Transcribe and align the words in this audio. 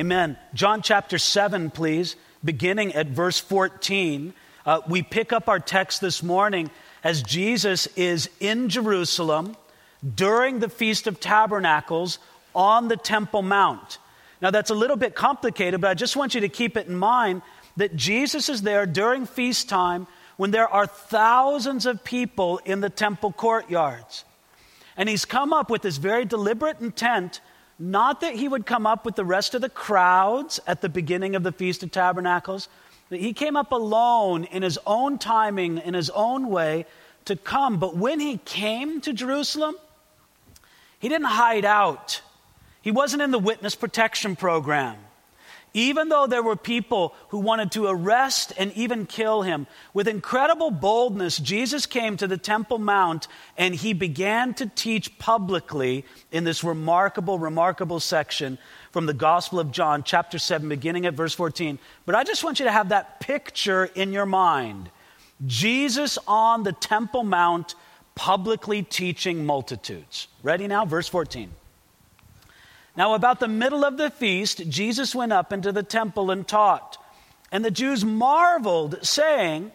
Amen. 0.00 0.38
John 0.54 0.80
chapter 0.80 1.18
7, 1.18 1.68
please, 1.68 2.16
beginning 2.42 2.94
at 2.94 3.08
verse 3.08 3.38
14. 3.38 4.32
Uh, 4.64 4.80
we 4.88 5.02
pick 5.02 5.30
up 5.30 5.46
our 5.46 5.60
text 5.60 6.00
this 6.00 6.22
morning 6.22 6.70
as 7.04 7.22
Jesus 7.22 7.86
is 7.96 8.30
in 8.40 8.70
Jerusalem 8.70 9.58
during 10.14 10.58
the 10.58 10.70
Feast 10.70 11.06
of 11.06 11.20
Tabernacles 11.20 12.18
on 12.54 12.88
the 12.88 12.96
Temple 12.96 13.42
Mount. 13.42 13.98
Now, 14.40 14.50
that's 14.50 14.70
a 14.70 14.74
little 14.74 14.96
bit 14.96 15.14
complicated, 15.14 15.82
but 15.82 15.90
I 15.90 15.94
just 15.94 16.16
want 16.16 16.34
you 16.34 16.40
to 16.40 16.48
keep 16.48 16.78
it 16.78 16.86
in 16.86 16.96
mind 16.96 17.42
that 17.76 17.94
Jesus 17.94 18.48
is 18.48 18.62
there 18.62 18.86
during 18.86 19.26
feast 19.26 19.68
time 19.68 20.06
when 20.38 20.50
there 20.50 20.66
are 20.66 20.86
thousands 20.86 21.84
of 21.84 22.02
people 22.04 22.58
in 22.64 22.80
the 22.80 22.88
temple 22.88 23.32
courtyards. 23.32 24.24
And 24.96 25.10
he's 25.10 25.26
come 25.26 25.52
up 25.52 25.68
with 25.68 25.82
this 25.82 25.98
very 25.98 26.24
deliberate 26.24 26.80
intent 26.80 27.42
not 27.80 28.20
that 28.20 28.34
he 28.34 28.46
would 28.46 28.66
come 28.66 28.86
up 28.86 29.06
with 29.06 29.16
the 29.16 29.24
rest 29.24 29.54
of 29.54 29.62
the 29.62 29.70
crowds 29.70 30.60
at 30.66 30.82
the 30.82 30.88
beginning 30.88 31.34
of 31.34 31.42
the 31.42 31.50
Feast 31.50 31.82
of 31.82 31.90
Tabernacles, 31.90 32.68
that 33.08 33.20
he 33.20 33.32
came 33.32 33.56
up 33.56 33.72
alone 33.72 34.44
in 34.44 34.62
his 34.62 34.78
own 34.86 35.18
timing, 35.18 35.78
in 35.78 35.94
his 35.94 36.10
own 36.10 36.48
way 36.48 36.84
to 37.24 37.36
come. 37.36 37.78
But 37.78 37.96
when 37.96 38.20
he 38.20 38.36
came 38.38 39.00
to 39.00 39.12
Jerusalem, 39.12 39.74
he 40.98 41.08
didn't 41.08 41.28
hide 41.28 41.64
out. 41.64 42.20
He 42.82 42.90
wasn't 42.90 43.22
in 43.22 43.30
the 43.30 43.38
witness 43.38 43.74
protection 43.74 44.36
program. 44.36 44.96
Even 45.72 46.08
though 46.08 46.26
there 46.26 46.42
were 46.42 46.56
people 46.56 47.14
who 47.28 47.38
wanted 47.38 47.70
to 47.72 47.86
arrest 47.86 48.52
and 48.58 48.72
even 48.72 49.06
kill 49.06 49.42
him, 49.42 49.66
with 49.94 50.08
incredible 50.08 50.70
boldness, 50.70 51.38
Jesus 51.38 51.86
came 51.86 52.16
to 52.16 52.26
the 52.26 52.36
Temple 52.36 52.78
Mount 52.78 53.28
and 53.56 53.74
he 53.74 53.92
began 53.92 54.52
to 54.54 54.66
teach 54.66 55.18
publicly 55.18 56.04
in 56.32 56.44
this 56.44 56.64
remarkable, 56.64 57.38
remarkable 57.38 58.00
section 58.00 58.58
from 58.90 59.06
the 59.06 59.14
Gospel 59.14 59.60
of 59.60 59.70
John, 59.70 60.02
chapter 60.02 60.38
7, 60.38 60.68
beginning 60.68 61.06
at 61.06 61.14
verse 61.14 61.34
14. 61.34 61.78
But 62.04 62.14
I 62.14 62.24
just 62.24 62.42
want 62.42 62.58
you 62.58 62.64
to 62.64 62.72
have 62.72 62.88
that 62.88 63.20
picture 63.20 63.84
in 63.84 64.12
your 64.12 64.26
mind 64.26 64.90
Jesus 65.46 66.18
on 66.26 66.64
the 66.64 66.72
Temple 66.72 67.24
Mount, 67.24 67.74
publicly 68.14 68.82
teaching 68.82 69.46
multitudes. 69.46 70.28
Ready 70.42 70.66
now? 70.66 70.84
Verse 70.84 71.08
14. 71.08 71.50
Now, 72.96 73.14
about 73.14 73.40
the 73.40 73.48
middle 73.48 73.84
of 73.84 73.96
the 73.96 74.10
feast, 74.10 74.68
Jesus 74.68 75.14
went 75.14 75.32
up 75.32 75.52
into 75.52 75.72
the 75.72 75.82
temple 75.82 76.30
and 76.30 76.46
taught. 76.46 76.98
And 77.52 77.64
the 77.64 77.70
Jews 77.70 78.04
marveled, 78.04 79.04
saying, 79.04 79.72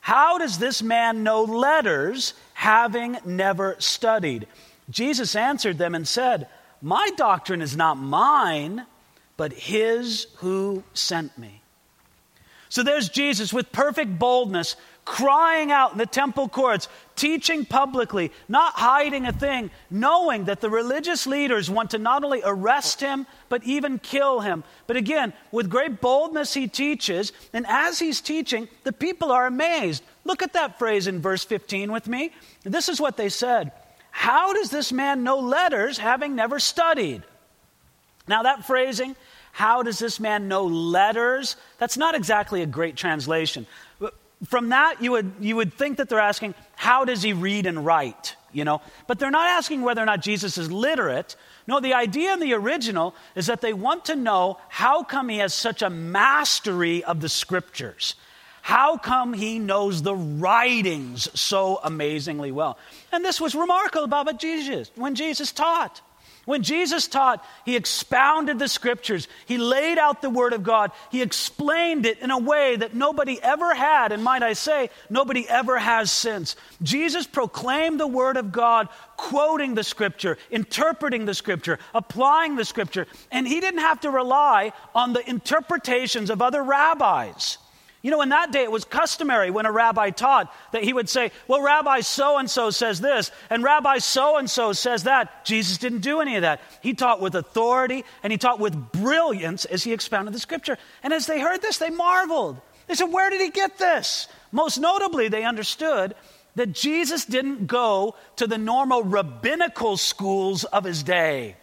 How 0.00 0.38
does 0.38 0.58
this 0.58 0.82
man 0.82 1.22
know 1.22 1.42
letters, 1.42 2.34
having 2.54 3.18
never 3.24 3.76
studied? 3.78 4.46
Jesus 4.90 5.34
answered 5.34 5.78
them 5.78 5.94
and 5.94 6.06
said, 6.06 6.48
My 6.80 7.10
doctrine 7.16 7.62
is 7.62 7.76
not 7.76 7.98
mine, 7.98 8.86
but 9.36 9.52
his 9.52 10.26
who 10.36 10.84
sent 10.94 11.36
me. 11.36 11.62
So 12.68 12.82
there's 12.82 13.08
Jesus 13.08 13.52
with 13.52 13.72
perfect 13.72 14.18
boldness, 14.18 14.76
crying 15.06 15.70
out 15.70 15.92
in 15.92 15.98
the 15.98 16.04
temple 16.04 16.48
courts, 16.48 16.88
teaching 17.14 17.64
publicly, 17.64 18.30
not 18.48 18.74
hiding 18.74 19.24
a 19.24 19.32
thing, 19.32 19.70
knowing 19.88 20.44
that 20.44 20.60
the 20.60 20.68
religious 20.68 21.26
leaders 21.26 21.70
want 21.70 21.92
to 21.92 21.98
not 21.98 22.22
only 22.22 22.42
arrest 22.44 23.00
him, 23.00 23.26
but 23.48 23.64
even 23.64 23.98
kill 23.98 24.40
him. 24.40 24.64
But 24.86 24.96
again, 24.96 25.32
with 25.52 25.70
great 25.70 26.02
boldness, 26.02 26.52
he 26.52 26.68
teaches, 26.68 27.32
and 27.54 27.64
as 27.66 27.98
he's 27.98 28.20
teaching, 28.20 28.68
the 28.84 28.92
people 28.92 29.32
are 29.32 29.46
amazed. 29.46 30.02
Look 30.24 30.42
at 30.42 30.52
that 30.52 30.78
phrase 30.78 31.06
in 31.06 31.22
verse 31.22 31.44
15 31.44 31.90
with 31.90 32.06
me. 32.08 32.32
This 32.64 32.90
is 32.90 33.00
what 33.00 33.16
they 33.16 33.30
said 33.30 33.72
How 34.10 34.52
does 34.52 34.70
this 34.70 34.92
man 34.92 35.22
know 35.22 35.38
letters, 35.38 35.96
having 35.96 36.34
never 36.34 36.58
studied? 36.58 37.22
Now, 38.28 38.42
that 38.42 38.66
phrasing, 38.66 39.14
how 39.52 39.84
does 39.84 40.00
this 40.00 40.18
man 40.18 40.48
know 40.48 40.64
letters? 40.64 41.54
That's 41.78 41.96
not 41.96 42.16
exactly 42.16 42.62
a 42.62 42.66
great 42.66 42.96
translation. 42.96 43.68
From 44.44 44.68
that, 44.68 45.02
you 45.02 45.12
would, 45.12 45.32
you 45.40 45.56
would 45.56 45.72
think 45.72 45.96
that 45.96 46.08
they're 46.08 46.18
asking, 46.18 46.54
how 46.74 47.04
does 47.04 47.22
he 47.22 47.32
read 47.32 47.64
and 47.66 47.86
write? 47.86 48.36
You 48.52 48.64
know? 48.64 48.82
But 49.06 49.18
they're 49.18 49.30
not 49.30 49.48
asking 49.48 49.82
whether 49.82 50.02
or 50.02 50.06
not 50.06 50.20
Jesus 50.20 50.58
is 50.58 50.70
literate. 50.70 51.36
No, 51.66 51.80
the 51.80 51.94
idea 51.94 52.34
in 52.34 52.40
the 52.40 52.52
original 52.52 53.14
is 53.34 53.46
that 53.46 53.62
they 53.62 53.72
want 53.72 54.04
to 54.06 54.16
know 54.16 54.58
how 54.68 55.02
come 55.02 55.30
he 55.30 55.38
has 55.38 55.54
such 55.54 55.80
a 55.80 55.88
mastery 55.88 57.02
of 57.02 57.20
the 57.20 57.30
scriptures? 57.30 58.14
How 58.60 58.98
come 58.98 59.32
he 59.32 59.58
knows 59.58 60.02
the 60.02 60.16
writings 60.16 61.28
so 61.38 61.78
amazingly 61.82 62.50
well? 62.52 62.78
And 63.12 63.24
this 63.24 63.40
was 63.40 63.54
remarkable 63.54 64.04
about 64.04 64.40
Jesus 64.40 64.90
when 64.96 65.14
Jesus 65.14 65.52
taught. 65.52 66.02
When 66.46 66.62
Jesus 66.62 67.08
taught, 67.08 67.44
he 67.64 67.74
expounded 67.74 68.60
the 68.60 68.68
scriptures. 68.68 69.26
He 69.46 69.58
laid 69.58 69.98
out 69.98 70.22
the 70.22 70.30
word 70.30 70.52
of 70.52 70.62
God. 70.62 70.92
He 71.10 71.20
explained 71.20 72.06
it 72.06 72.20
in 72.20 72.30
a 72.30 72.38
way 72.38 72.76
that 72.76 72.94
nobody 72.94 73.42
ever 73.42 73.74
had, 73.74 74.12
and 74.12 74.22
might 74.22 74.44
I 74.44 74.52
say, 74.52 74.90
nobody 75.10 75.46
ever 75.48 75.76
has 75.76 76.12
since. 76.12 76.54
Jesus 76.82 77.26
proclaimed 77.26 77.98
the 77.98 78.06
word 78.06 78.36
of 78.36 78.52
God, 78.52 78.88
quoting 79.16 79.74
the 79.74 79.82
scripture, 79.82 80.38
interpreting 80.52 81.24
the 81.24 81.34
scripture, 81.34 81.80
applying 81.92 82.54
the 82.54 82.64
scripture, 82.64 83.08
and 83.32 83.46
he 83.46 83.60
didn't 83.60 83.80
have 83.80 84.00
to 84.02 84.10
rely 84.10 84.72
on 84.94 85.14
the 85.14 85.28
interpretations 85.28 86.30
of 86.30 86.40
other 86.40 86.62
rabbis. 86.62 87.58
You 88.06 88.12
know, 88.12 88.22
in 88.22 88.28
that 88.28 88.52
day, 88.52 88.62
it 88.62 88.70
was 88.70 88.84
customary 88.84 89.50
when 89.50 89.66
a 89.66 89.72
rabbi 89.72 90.10
taught 90.10 90.54
that 90.70 90.84
he 90.84 90.92
would 90.92 91.08
say, 91.08 91.32
Well, 91.48 91.60
Rabbi 91.60 92.02
so 92.02 92.38
and 92.38 92.48
so 92.48 92.70
says 92.70 93.00
this, 93.00 93.32
and 93.50 93.64
Rabbi 93.64 93.98
so 93.98 94.36
and 94.36 94.48
so 94.48 94.72
says 94.72 95.02
that. 95.02 95.44
Jesus 95.44 95.76
didn't 95.78 96.02
do 96.02 96.20
any 96.20 96.36
of 96.36 96.42
that. 96.42 96.60
He 96.82 96.94
taught 96.94 97.20
with 97.20 97.34
authority 97.34 98.04
and 98.22 98.32
he 98.32 98.38
taught 98.38 98.60
with 98.60 98.92
brilliance 98.92 99.64
as 99.64 99.82
he 99.82 99.92
expounded 99.92 100.32
the 100.32 100.38
scripture. 100.38 100.78
And 101.02 101.12
as 101.12 101.26
they 101.26 101.40
heard 101.40 101.62
this, 101.62 101.78
they 101.78 101.90
marveled. 101.90 102.60
They 102.86 102.94
said, 102.94 103.12
Where 103.12 103.28
did 103.28 103.40
he 103.40 103.50
get 103.50 103.76
this? 103.76 104.28
Most 104.52 104.78
notably, 104.78 105.26
they 105.26 105.42
understood 105.42 106.14
that 106.54 106.70
Jesus 106.70 107.24
didn't 107.24 107.66
go 107.66 108.14
to 108.36 108.46
the 108.46 108.56
normal 108.56 109.02
rabbinical 109.02 109.96
schools 109.96 110.62
of 110.62 110.84
his 110.84 111.02
day 111.02 111.56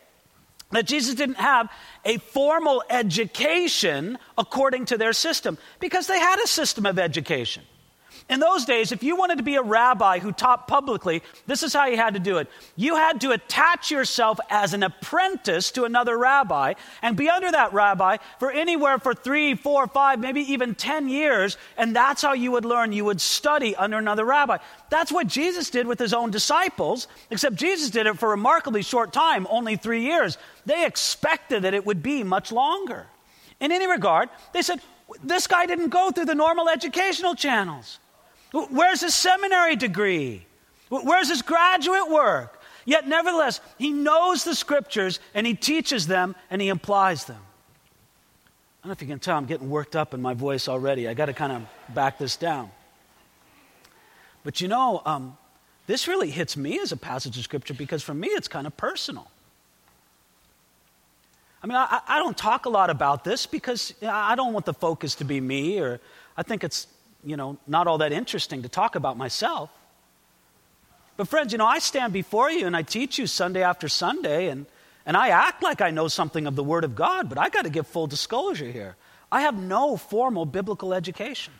that 0.73 0.85
Jesus 0.85 1.15
didn't 1.15 1.37
have 1.37 1.69
a 2.05 2.17
formal 2.17 2.83
education 2.89 4.17
according 4.37 4.85
to 4.85 4.97
their 4.97 5.13
system 5.13 5.57
because 5.79 6.07
they 6.07 6.19
had 6.19 6.39
a 6.43 6.47
system 6.47 6.85
of 6.85 6.99
education. 6.99 7.63
In 8.29 8.39
those 8.39 8.65
days, 8.65 8.91
if 8.91 9.03
you 9.03 9.15
wanted 9.15 9.37
to 9.37 9.43
be 9.43 9.55
a 9.55 9.61
rabbi 9.61 10.19
who 10.19 10.31
taught 10.31 10.67
publicly, 10.67 11.21
this 11.45 11.61
is 11.61 11.73
how 11.73 11.85
you 11.85 11.97
had 11.97 12.13
to 12.13 12.19
do 12.19 12.37
it. 12.37 12.49
You 12.75 12.95
had 12.95 13.19
to 13.21 13.31
attach 13.31 13.91
yourself 13.91 14.39
as 14.49 14.73
an 14.73 14.83
apprentice 14.83 15.71
to 15.71 15.83
another 15.83 16.17
rabbi 16.17 16.73
and 17.01 17.17
be 17.17 17.29
under 17.29 17.51
that 17.51 17.73
rabbi 17.73 18.17
for 18.39 18.51
anywhere 18.51 18.97
for 18.97 19.13
three, 19.13 19.55
four, 19.55 19.87
five, 19.87 20.19
maybe 20.19 20.41
even 20.41 20.73
10 20.75 21.09
years. 21.09 21.57
And 21.77 21.95
that's 21.95 22.21
how 22.21 22.33
you 22.33 22.51
would 22.51 22.65
learn. 22.65 22.93
You 22.93 23.05
would 23.05 23.21
study 23.21 23.75
under 23.75 23.97
another 23.97 24.25
rabbi. 24.25 24.57
That's 24.89 25.11
what 25.11 25.27
Jesus 25.27 25.69
did 25.69 25.85
with 25.85 25.99
his 25.99 26.13
own 26.13 26.31
disciples, 26.31 27.07
except 27.29 27.55
Jesus 27.55 27.89
did 27.89 28.07
it 28.07 28.17
for 28.17 28.27
a 28.27 28.31
remarkably 28.31 28.83
short 28.83 29.11
time, 29.11 29.47
only 29.49 29.75
three 29.75 30.03
years. 30.03 30.37
They 30.65 30.85
expected 30.85 31.63
that 31.63 31.73
it 31.73 31.85
would 31.85 32.01
be 32.01 32.23
much 32.23 32.51
longer. 32.51 33.07
In 33.59 33.71
any 33.71 33.87
regard, 33.87 34.29
they 34.53 34.61
said, 34.61 34.81
this 35.23 35.47
guy 35.47 35.65
didn't 35.65 35.89
go 35.89 36.11
through 36.11 36.25
the 36.25 36.35
normal 36.35 36.69
educational 36.69 37.35
channels. 37.35 37.99
Where's 38.53 39.01
his 39.01 39.15
seminary 39.15 39.75
degree? 39.75 40.45
Where's 40.89 41.27
his 41.27 41.41
graduate 41.41 42.09
work? 42.09 42.61
Yet, 42.85 43.07
nevertheless, 43.07 43.61
he 43.79 43.91
knows 43.91 44.43
the 44.43 44.53
scriptures 44.53 45.19
and 45.33 45.47
he 45.47 45.55
teaches 45.55 46.05
them 46.05 46.35
and 46.51 46.61
he 46.61 46.69
applies 46.69 47.25
them. 47.25 47.39
I 47.39 48.87
don't 48.87 48.89
know 48.89 48.91
if 48.93 49.01
you 49.01 49.07
can 49.07 49.19
tell, 49.19 49.37
I'm 49.37 49.45
getting 49.45 49.69
worked 49.69 49.95
up 49.95 50.13
in 50.13 50.21
my 50.21 50.33
voice 50.33 50.67
already. 50.67 51.07
I 51.07 51.13
got 51.13 51.27
to 51.27 51.33
kind 51.33 51.53
of 51.53 51.95
back 51.95 52.17
this 52.19 52.35
down. 52.35 52.69
But 54.43 54.61
you 54.61 54.67
know, 54.67 55.01
um, 55.05 55.37
this 55.87 56.07
really 56.07 56.29
hits 56.29 56.55
me 56.55 56.79
as 56.79 56.91
a 56.91 56.97
passage 56.97 57.37
of 57.37 57.43
scripture 57.43 57.73
because 57.73 58.03
for 58.03 58.13
me 58.13 58.27
it's 58.27 58.47
kind 58.47 58.67
of 58.67 58.75
personal. 58.77 59.31
I 61.63 61.67
mean, 61.67 61.77
I, 61.77 62.01
I 62.07 62.19
don't 62.19 62.37
talk 62.37 62.65
a 62.65 62.69
lot 62.69 62.89
about 62.89 63.23
this 63.23 63.45
because 63.45 63.93
I 64.05 64.35
don't 64.35 64.51
want 64.51 64.65
the 64.65 64.73
focus 64.73 65.15
to 65.15 65.23
be 65.23 65.39
me, 65.39 65.79
or 65.79 66.01
I 66.35 66.43
think 66.43 66.65
it's 66.65 66.87
you 67.25 67.37
know, 67.37 67.57
not 67.67 67.87
all 67.87 67.99
that 67.99 68.11
interesting 68.11 68.63
to 68.63 68.69
talk 68.69 68.95
about 68.95 69.17
myself. 69.17 69.69
But, 71.15 71.27
friends, 71.27 71.51
you 71.51 71.57
know, 71.57 71.65
I 71.65 71.79
stand 71.79 72.11
before 72.11 72.49
you 72.49 72.65
and 72.65 72.75
I 72.75 72.81
teach 72.81 73.17
you 73.19 73.27
Sunday 73.27 73.61
after 73.61 73.87
Sunday, 73.87 74.49
and, 74.49 74.65
and 75.05 75.15
I 75.15 75.29
act 75.29 75.61
like 75.61 75.79
I 75.79 75.91
know 75.91 76.07
something 76.07 76.47
of 76.47 76.55
the 76.55 76.63
Word 76.63 76.83
of 76.83 76.95
God, 76.95 77.29
but 77.29 77.37
I 77.37 77.49
got 77.49 77.63
to 77.63 77.69
give 77.69 77.85
full 77.87 78.07
disclosure 78.07 78.71
here. 78.71 78.95
I 79.31 79.41
have 79.41 79.55
no 79.55 79.95
formal 79.97 80.45
biblical 80.45 80.93
education. 80.93 81.53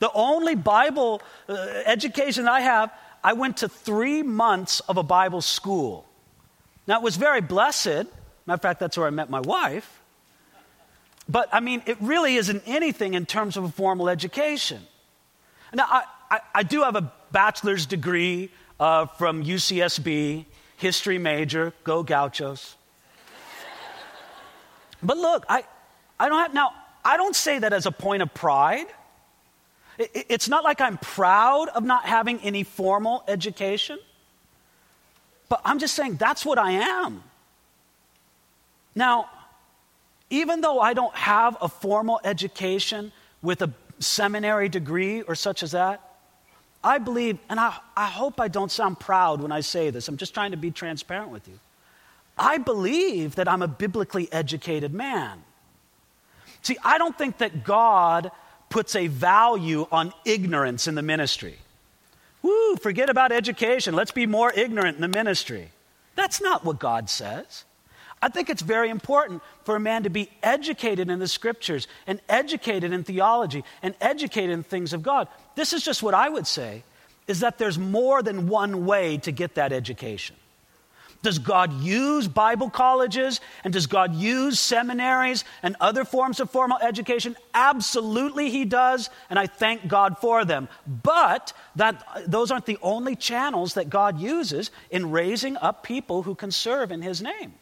The 0.00 0.10
only 0.12 0.54
Bible 0.54 1.22
uh, 1.48 1.54
education 1.86 2.46
I 2.46 2.60
have, 2.60 2.92
I 3.22 3.32
went 3.32 3.58
to 3.58 3.68
three 3.68 4.22
months 4.22 4.80
of 4.80 4.98
a 4.98 5.02
Bible 5.02 5.40
school. 5.40 6.04
Now, 6.86 6.98
it 6.98 7.02
was 7.02 7.16
very 7.16 7.40
blessed. 7.40 7.86
Matter 8.46 8.54
of 8.54 8.60
fact, 8.60 8.80
that's 8.80 8.98
where 8.98 9.06
I 9.06 9.10
met 9.10 9.30
my 9.30 9.40
wife. 9.40 10.00
But 11.28 11.48
I 11.52 11.60
mean, 11.60 11.82
it 11.86 11.96
really 12.00 12.36
isn't 12.36 12.62
anything 12.66 13.14
in 13.14 13.26
terms 13.26 13.56
of 13.56 13.64
a 13.64 13.68
formal 13.68 14.08
education. 14.08 14.82
Now, 15.72 15.86
I, 15.88 16.04
I, 16.30 16.40
I 16.56 16.62
do 16.62 16.82
have 16.82 16.96
a 16.96 17.12
bachelor's 17.32 17.86
degree 17.86 18.50
uh, 18.78 19.06
from 19.06 19.44
UCSB, 19.44 20.44
history 20.76 21.18
major, 21.18 21.72
go 21.82 22.02
Gauchos. 22.02 22.76
But 25.02 25.18
look, 25.18 25.44
I, 25.48 25.64
I 26.18 26.28
don't 26.28 26.38
have, 26.38 26.54
now, 26.54 26.72
I 27.04 27.16
don't 27.16 27.36
say 27.36 27.58
that 27.58 27.72
as 27.72 27.86
a 27.86 27.92
point 27.92 28.22
of 28.22 28.32
pride. 28.32 28.86
It, 29.98 30.26
it's 30.28 30.48
not 30.48 30.64
like 30.64 30.80
I'm 30.80 30.98
proud 30.98 31.68
of 31.68 31.84
not 31.84 32.04
having 32.04 32.40
any 32.40 32.64
formal 32.64 33.24
education, 33.28 33.98
but 35.48 35.60
I'm 35.64 35.78
just 35.78 35.94
saying 35.94 36.16
that's 36.16 36.44
what 36.44 36.58
I 36.58 36.72
am. 36.72 37.22
Now, 38.94 39.28
even 40.30 40.60
though 40.60 40.80
I 40.80 40.94
don't 40.94 41.14
have 41.14 41.56
a 41.60 41.68
formal 41.68 42.20
education 42.24 43.12
with 43.42 43.62
a 43.62 43.72
seminary 43.98 44.68
degree 44.68 45.22
or 45.22 45.34
such 45.34 45.62
as 45.62 45.72
that, 45.72 46.00
I 46.82 46.98
believe, 46.98 47.38
and 47.48 47.58
I, 47.58 47.76
I 47.96 48.06
hope 48.06 48.40
I 48.40 48.48
don't 48.48 48.70
sound 48.70 49.00
proud 49.00 49.40
when 49.40 49.52
I 49.52 49.60
say 49.60 49.90
this, 49.90 50.08
I'm 50.08 50.16
just 50.16 50.34
trying 50.34 50.50
to 50.50 50.56
be 50.56 50.70
transparent 50.70 51.30
with 51.30 51.48
you. 51.48 51.58
I 52.36 52.58
believe 52.58 53.36
that 53.36 53.48
I'm 53.48 53.62
a 53.62 53.68
biblically 53.68 54.30
educated 54.32 54.92
man. 54.92 55.42
See, 56.62 56.76
I 56.84 56.98
don't 56.98 57.16
think 57.16 57.38
that 57.38 57.64
God 57.64 58.30
puts 58.68 58.96
a 58.96 59.06
value 59.06 59.86
on 59.92 60.12
ignorance 60.24 60.88
in 60.88 60.94
the 60.94 61.02
ministry. 61.02 61.56
Woo, 62.42 62.76
forget 62.76 63.08
about 63.08 63.32
education. 63.32 63.94
Let's 63.94 64.10
be 64.10 64.26
more 64.26 64.52
ignorant 64.52 64.96
in 64.96 65.00
the 65.00 65.08
ministry. 65.08 65.70
That's 66.16 66.42
not 66.42 66.64
what 66.64 66.78
God 66.78 67.08
says. 67.08 67.64
I 68.24 68.28
think 68.28 68.48
it's 68.48 68.62
very 68.62 68.88
important 68.88 69.42
for 69.64 69.76
a 69.76 69.80
man 69.80 70.04
to 70.04 70.08
be 70.08 70.30
educated 70.42 71.10
in 71.10 71.18
the 71.18 71.28
scriptures 71.28 71.86
and 72.06 72.22
educated 72.26 72.90
in 72.90 73.04
theology 73.04 73.64
and 73.82 73.94
educated 74.00 74.48
in 74.48 74.62
things 74.62 74.94
of 74.94 75.02
God. 75.02 75.28
This 75.56 75.74
is 75.74 75.84
just 75.84 76.02
what 76.02 76.14
I 76.14 76.30
would 76.30 76.46
say 76.46 76.84
is 77.28 77.40
that 77.40 77.58
there's 77.58 77.78
more 77.78 78.22
than 78.22 78.48
one 78.48 78.86
way 78.86 79.18
to 79.18 79.30
get 79.30 79.56
that 79.56 79.74
education. 79.74 80.36
Does 81.20 81.38
God 81.38 81.82
use 81.82 82.26
Bible 82.26 82.70
colleges 82.70 83.42
and 83.62 83.74
does 83.74 83.86
God 83.86 84.14
use 84.14 84.58
seminaries 84.58 85.44
and 85.62 85.76
other 85.78 86.06
forms 86.06 86.40
of 86.40 86.48
formal 86.48 86.78
education? 86.78 87.36
Absolutely, 87.52 88.48
He 88.48 88.64
does, 88.64 89.10
and 89.28 89.38
I 89.38 89.48
thank 89.48 89.86
God 89.86 90.16
for 90.16 90.46
them. 90.46 90.66
But 90.86 91.52
that, 91.76 92.02
those 92.26 92.50
aren't 92.50 92.64
the 92.64 92.78
only 92.80 93.16
channels 93.16 93.74
that 93.74 93.90
God 93.90 94.18
uses 94.18 94.70
in 94.90 95.10
raising 95.10 95.58
up 95.58 95.82
people 95.82 96.22
who 96.22 96.34
can 96.34 96.50
serve 96.50 96.90
in 96.90 97.02
His 97.02 97.20
name. 97.20 97.52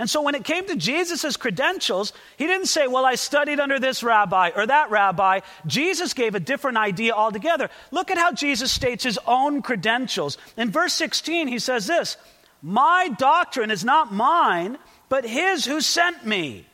And 0.00 0.08
so 0.08 0.22
when 0.22 0.34
it 0.34 0.44
came 0.44 0.66
to 0.66 0.76
Jesus' 0.76 1.36
credentials, 1.36 2.14
he 2.38 2.46
didn't 2.46 2.68
say, 2.68 2.86
Well, 2.86 3.04
I 3.04 3.16
studied 3.16 3.60
under 3.60 3.78
this 3.78 4.02
rabbi 4.02 4.50
or 4.56 4.66
that 4.66 4.90
rabbi. 4.90 5.40
Jesus 5.66 6.14
gave 6.14 6.34
a 6.34 6.40
different 6.40 6.78
idea 6.78 7.12
altogether. 7.12 7.68
Look 7.90 8.10
at 8.10 8.16
how 8.16 8.32
Jesus 8.32 8.72
states 8.72 9.04
his 9.04 9.18
own 9.26 9.60
credentials. 9.60 10.38
In 10.56 10.70
verse 10.70 10.94
16, 10.94 11.48
he 11.48 11.58
says 11.58 11.86
this 11.86 12.16
My 12.62 13.10
doctrine 13.18 13.70
is 13.70 13.84
not 13.84 14.10
mine, 14.10 14.78
but 15.10 15.26
his 15.26 15.66
who 15.66 15.82
sent 15.82 16.24
me. 16.24 16.66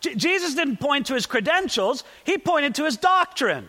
J- 0.00 0.14
Jesus 0.14 0.54
didn't 0.54 0.76
point 0.76 1.06
to 1.06 1.14
his 1.14 1.24
credentials, 1.24 2.04
he 2.24 2.36
pointed 2.36 2.74
to 2.74 2.84
his 2.84 2.98
doctrine. 2.98 3.66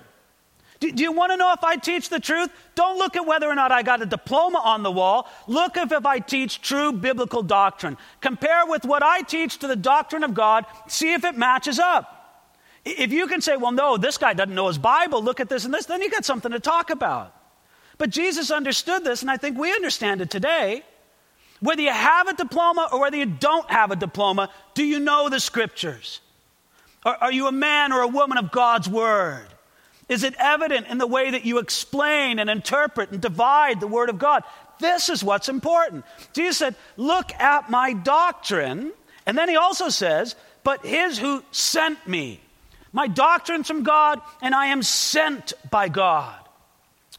Do, 0.83 0.91
do, 0.91 1.01
you 1.01 1.13
want 1.13 1.31
to 1.31 1.37
know 1.37 1.53
if 1.53 1.63
I 1.63 1.77
teach 1.77 2.09
the 2.09 2.19
truth? 2.19 2.49
Don't 2.75 2.97
look 2.97 3.15
at 3.15 3.25
whether 3.25 3.49
or 3.49 3.55
not 3.55 3.71
I 3.71 3.83
got 3.83 4.01
a 4.01 4.05
diploma 4.05 4.61
on 4.61 4.83
the 4.83 4.91
wall. 4.91 5.29
Look 5.47 5.77
if, 5.77 5.93
if 5.93 6.05
I 6.05 6.19
teach 6.19 6.61
true 6.61 6.91
biblical 6.91 7.41
doctrine. 7.41 7.97
Compare 8.19 8.65
with 8.65 8.83
what 8.83 9.01
I 9.01 9.21
teach 9.21 9.59
to 9.59 9.67
the 9.67 9.77
doctrine 9.77 10.25
of 10.25 10.33
God. 10.33 10.65
See 10.89 11.13
if 11.13 11.23
it 11.23 11.37
matches 11.37 11.79
up. 11.79 12.51
If 12.83 13.13
you 13.13 13.27
can 13.27 13.39
say, 13.39 13.55
well, 13.55 13.71
no, 13.71 13.95
this 13.95 14.17
guy 14.17 14.33
doesn't 14.33 14.53
know 14.53 14.67
his 14.67 14.77
Bible, 14.77 15.23
look 15.23 15.39
at 15.39 15.47
this 15.47 15.63
and 15.63 15.73
this, 15.73 15.85
then 15.85 16.01
you 16.01 16.11
got 16.11 16.25
something 16.25 16.51
to 16.51 16.59
talk 16.59 16.89
about. 16.89 17.33
But 17.97 18.09
Jesus 18.09 18.51
understood 18.51 19.05
this, 19.05 19.21
and 19.21 19.31
I 19.31 19.37
think 19.37 19.57
we 19.57 19.71
understand 19.71 20.19
it 20.19 20.29
today. 20.29 20.83
Whether 21.61 21.83
you 21.83 21.93
have 21.93 22.27
a 22.27 22.33
diploma 22.33 22.89
or 22.91 22.99
whether 22.99 23.15
you 23.15 23.25
don't 23.25 23.71
have 23.71 23.91
a 23.91 23.95
diploma, 23.95 24.49
do 24.73 24.83
you 24.83 24.99
know 24.99 25.29
the 25.29 25.39
scriptures? 25.39 26.19
Are, 27.05 27.15
are 27.21 27.31
you 27.31 27.47
a 27.47 27.53
man 27.53 27.93
or 27.93 28.01
a 28.01 28.07
woman 28.09 28.37
of 28.37 28.51
God's 28.51 28.89
word? 28.89 29.47
Is 30.09 30.23
it 30.23 30.35
evident 30.37 30.87
in 30.87 30.97
the 30.97 31.07
way 31.07 31.31
that 31.31 31.45
you 31.45 31.59
explain 31.59 32.39
and 32.39 32.49
interpret 32.49 33.11
and 33.11 33.21
divide 33.21 33.79
the 33.79 33.87
Word 33.87 34.09
of 34.09 34.19
God? 34.19 34.43
This 34.79 35.09
is 35.09 35.23
what's 35.23 35.49
important. 35.49 36.05
Jesus 36.33 36.57
said, 36.57 36.75
Look 36.97 37.33
at 37.35 37.69
my 37.69 37.93
doctrine. 37.93 38.91
And 39.25 39.37
then 39.37 39.47
he 39.47 39.55
also 39.55 39.89
says, 39.89 40.35
But 40.63 40.85
his 40.85 41.17
who 41.17 41.43
sent 41.51 42.05
me. 42.07 42.41
My 42.91 43.07
doctrine's 43.07 43.67
from 43.67 43.83
God, 43.83 44.21
and 44.41 44.53
I 44.53 44.67
am 44.67 44.83
sent 44.83 45.53
by 45.71 45.89
God. 45.89 46.35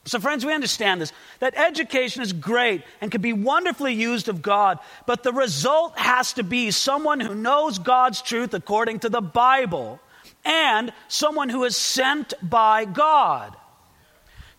So, 0.07 0.21
friends, 0.21 0.45
we 0.45 0.53
understand 0.53 1.01
this 1.01 1.13
that 1.41 1.57
education 1.57 2.23
is 2.23 2.33
great 2.33 2.83
and 3.01 3.11
can 3.11 3.23
be 3.23 3.33
wonderfully 3.33 3.95
used 3.95 4.29
of 4.29 4.43
God, 4.43 4.79
but 5.07 5.23
the 5.23 5.33
result 5.33 5.99
has 5.99 6.35
to 6.35 6.43
be 6.43 6.71
someone 6.71 7.21
who 7.21 7.35
knows 7.35 7.79
God's 7.79 8.21
truth 8.21 8.53
according 8.53 9.01
to 9.01 9.09
the 9.09 9.23
Bible 9.23 10.01
and 10.45 10.93
someone 11.09 11.49
who 11.49 11.65
is 11.65 11.77
sent 11.77 12.35
by 12.43 12.85
God. 12.85 13.57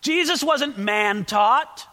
Jesus 0.00 0.42
wasn't 0.42 0.78
man 0.78 1.24
taught, 1.24 1.86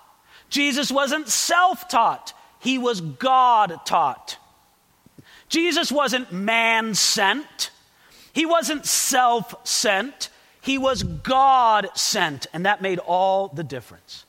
Jesus 0.49 0.91
wasn't 0.91 1.27
self 1.29 1.87
taught, 1.87 2.33
he 2.59 2.77
was 2.77 3.01
God 3.01 3.79
taught. 3.85 4.37
Jesus 5.49 5.91
wasn't 5.91 6.31
man 6.31 6.95
sent, 6.95 7.71
he 8.33 8.45
wasn't 8.45 8.85
self 8.85 9.55
sent, 9.67 10.29
he 10.61 10.77
was 10.77 11.03
God 11.03 11.89
sent, 11.95 12.47
and 12.53 12.65
that 12.65 12.81
made 12.81 12.99
all 12.99 13.47
the 13.49 13.63
difference. 13.63 14.25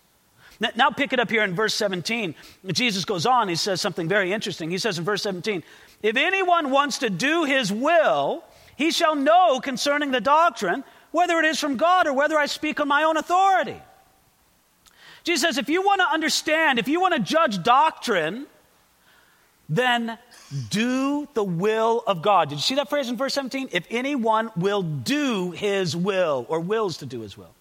Now, 0.76 0.90
pick 0.90 1.12
it 1.12 1.20
up 1.20 1.31
here 1.31 1.43
in 1.43 1.55
verse 1.55 1.75
17. 1.75 2.34
Jesus 2.72 3.05
goes 3.05 3.26
on, 3.26 3.49
he 3.49 3.56
says 3.56 3.81
something 3.81 4.08
very 4.08 4.32
interesting. 4.32 4.70
He 4.70 4.78
says 4.78 4.99
in 4.99 5.05
verse 5.05 5.22
17, 5.22 5.62
If 6.02 6.17
anyone 6.17 6.70
wants 6.70 6.99
to 6.99 7.10
do 7.10 7.44
his 7.44 7.72
will, 7.72 8.44
he 8.76 8.90
shall 8.90 9.14
know 9.14 9.60
concerning 9.60 10.10
the 10.10 10.20
doctrine 10.20 10.84
whether 11.10 11.38
it 11.38 11.44
is 11.44 11.60
from 11.60 11.76
God 11.76 12.06
or 12.06 12.12
whether 12.12 12.36
I 12.36 12.46
speak 12.46 12.80
on 12.80 12.88
my 12.88 13.04
own 13.04 13.16
authority. 13.16 13.80
Jesus 15.22 15.42
says, 15.42 15.58
if 15.58 15.68
you 15.68 15.82
want 15.82 16.00
to 16.00 16.06
understand, 16.06 16.78
if 16.78 16.88
you 16.88 17.00
want 17.00 17.14
to 17.14 17.20
judge 17.20 17.62
doctrine, 17.62 18.46
then 19.68 20.18
do 20.70 21.26
the 21.34 21.44
will 21.44 22.02
of 22.06 22.20
God. 22.20 22.50
Did 22.50 22.56
you 22.56 22.60
see 22.60 22.74
that 22.74 22.90
phrase 22.90 23.08
in 23.08 23.16
verse 23.16 23.32
17? 23.34 23.70
If 23.72 23.86
anyone 23.90 24.50
will 24.56 24.82
do 24.82 25.52
his 25.52 25.96
will 25.96 26.44
or 26.48 26.60
wills 26.60 26.98
to 26.98 27.06
do 27.06 27.20
his 27.20 27.38
will. 27.38 27.54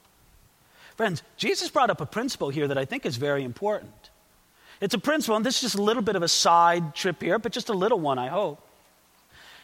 Friends, 0.98 1.24
Jesus 1.38 1.70
brought 1.70 1.90
up 1.90 2.02
a 2.02 2.06
principle 2.06 2.50
here 2.50 2.68
that 2.68 2.78
I 2.78 2.86
think 2.86 3.06
is 3.06 3.18
very 3.18 3.44
important. 3.44 4.10
It's 4.82 4.94
a 4.94 5.00
principle, 5.00 5.38
and 5.38 5.46
this 5.46 5.56
is 5.56 5.62
just 5.62 5.76
a 5.76 5.82
little 5.82 6.04
bit 6.04 6.16
of 6.16 6.24
a 6.24 6.28
side 6.28 6.94
trip 6.94 7.22
here, 7.22 7.40
but 7.40 7.52
just 7.52 7.70
a 7.70 7.74
little 7.74 8.00
one, 8.00 8.20
I 8.20 8.28
hope. 8.28 8.60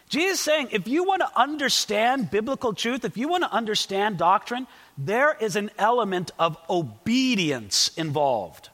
Jesus 0.09 0.39
saying 0.39 0.69
if 0.71 0.87
you 0.87 1.03
want 1.03 1.21
to 1.21 1.39
understand 1.39 2.31
biblical 2.31 2.73
truth, 2.73 3.05
if 3.05 3.15
you 3.15 3.27
want 3.27 3.43
to 3.43 3.51
understand 3.51 4.17
doctrine, 4.17 4.67
there 4.97 5.37
is 5.39 5.55
an 5.55 5.69
element 5.77 6.31
of 6.39 6.57
obedience 6.67 7.91
involved. 7.95 8.69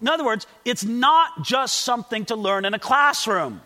In 0.00 0.08
other 0.08 0.24
words, 0.24 0.46
it's 0.64 0.84
not 0.84 1.44
just 1.44 1.82
something 1.82 2.24
to 2.26 2.34
learn 2.34 2.64
in 2.64 2.74
a 2.74 2.78
classroom. 2.78 3.62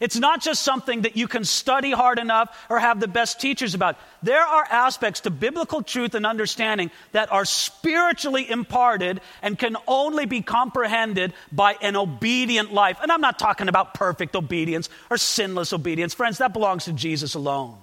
It's 0.00 0.16
not 0.16 0.40
just 0.40 0.62
something 0.62 1.02
that 1.02 1.16
you 1.16 1.28
can 1.28 1.44
study 1.44 1.90
hard 1.90 2.18
enough 2.18 2.66
or 2.70 2.78
have 2.78 3.00
the 3.00 3.06
best 3.06 3.38
teachers 3.38 3.74
about. 3.74 3.98
There 4.22 4.40
are 4.42 4.64
aspects 4.64 5.20
to 5.20 5.30
biblical 5.30 5.82
truth 5.82 6.14
and 6.14 6.24
understanding 6.24 6.90
that 7.12 7.30
are 7.30 7.44
spiritually 7.44 8.50
imparted 8.50 9.20
and 9.42 9.58
can 9.58 9.76
only 9.86 10.24
be 10.24 10.40
comprehended 10.40 11.34
by 11.52 11.76
an 11.82 11.96
obedient 11.96 12.72
life. 12.72 12.98
And 13.02 13.12
I'm 13.12 13.20
not 13.20 13.38
talking 13.38 13.68
about 13.68 13.92
perfect 13.92 14.34
obedience 14.34 14.88
or 15.10 15.18
sinless 15.18 15.72
obedience. 15.74 16.14
Friends, 16.14 16.38
that 16.38 16.54
belongs 16.54 16.86
to 16.86 16.94
Jesus 16.94 17.34
alone. 17.34 17.76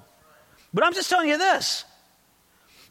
But 0.73 0.83
I'm 0.83 0.93
just 0.93 1.09
telling 1.09 1.29
you 1.29 1.37
this 1.37 1.85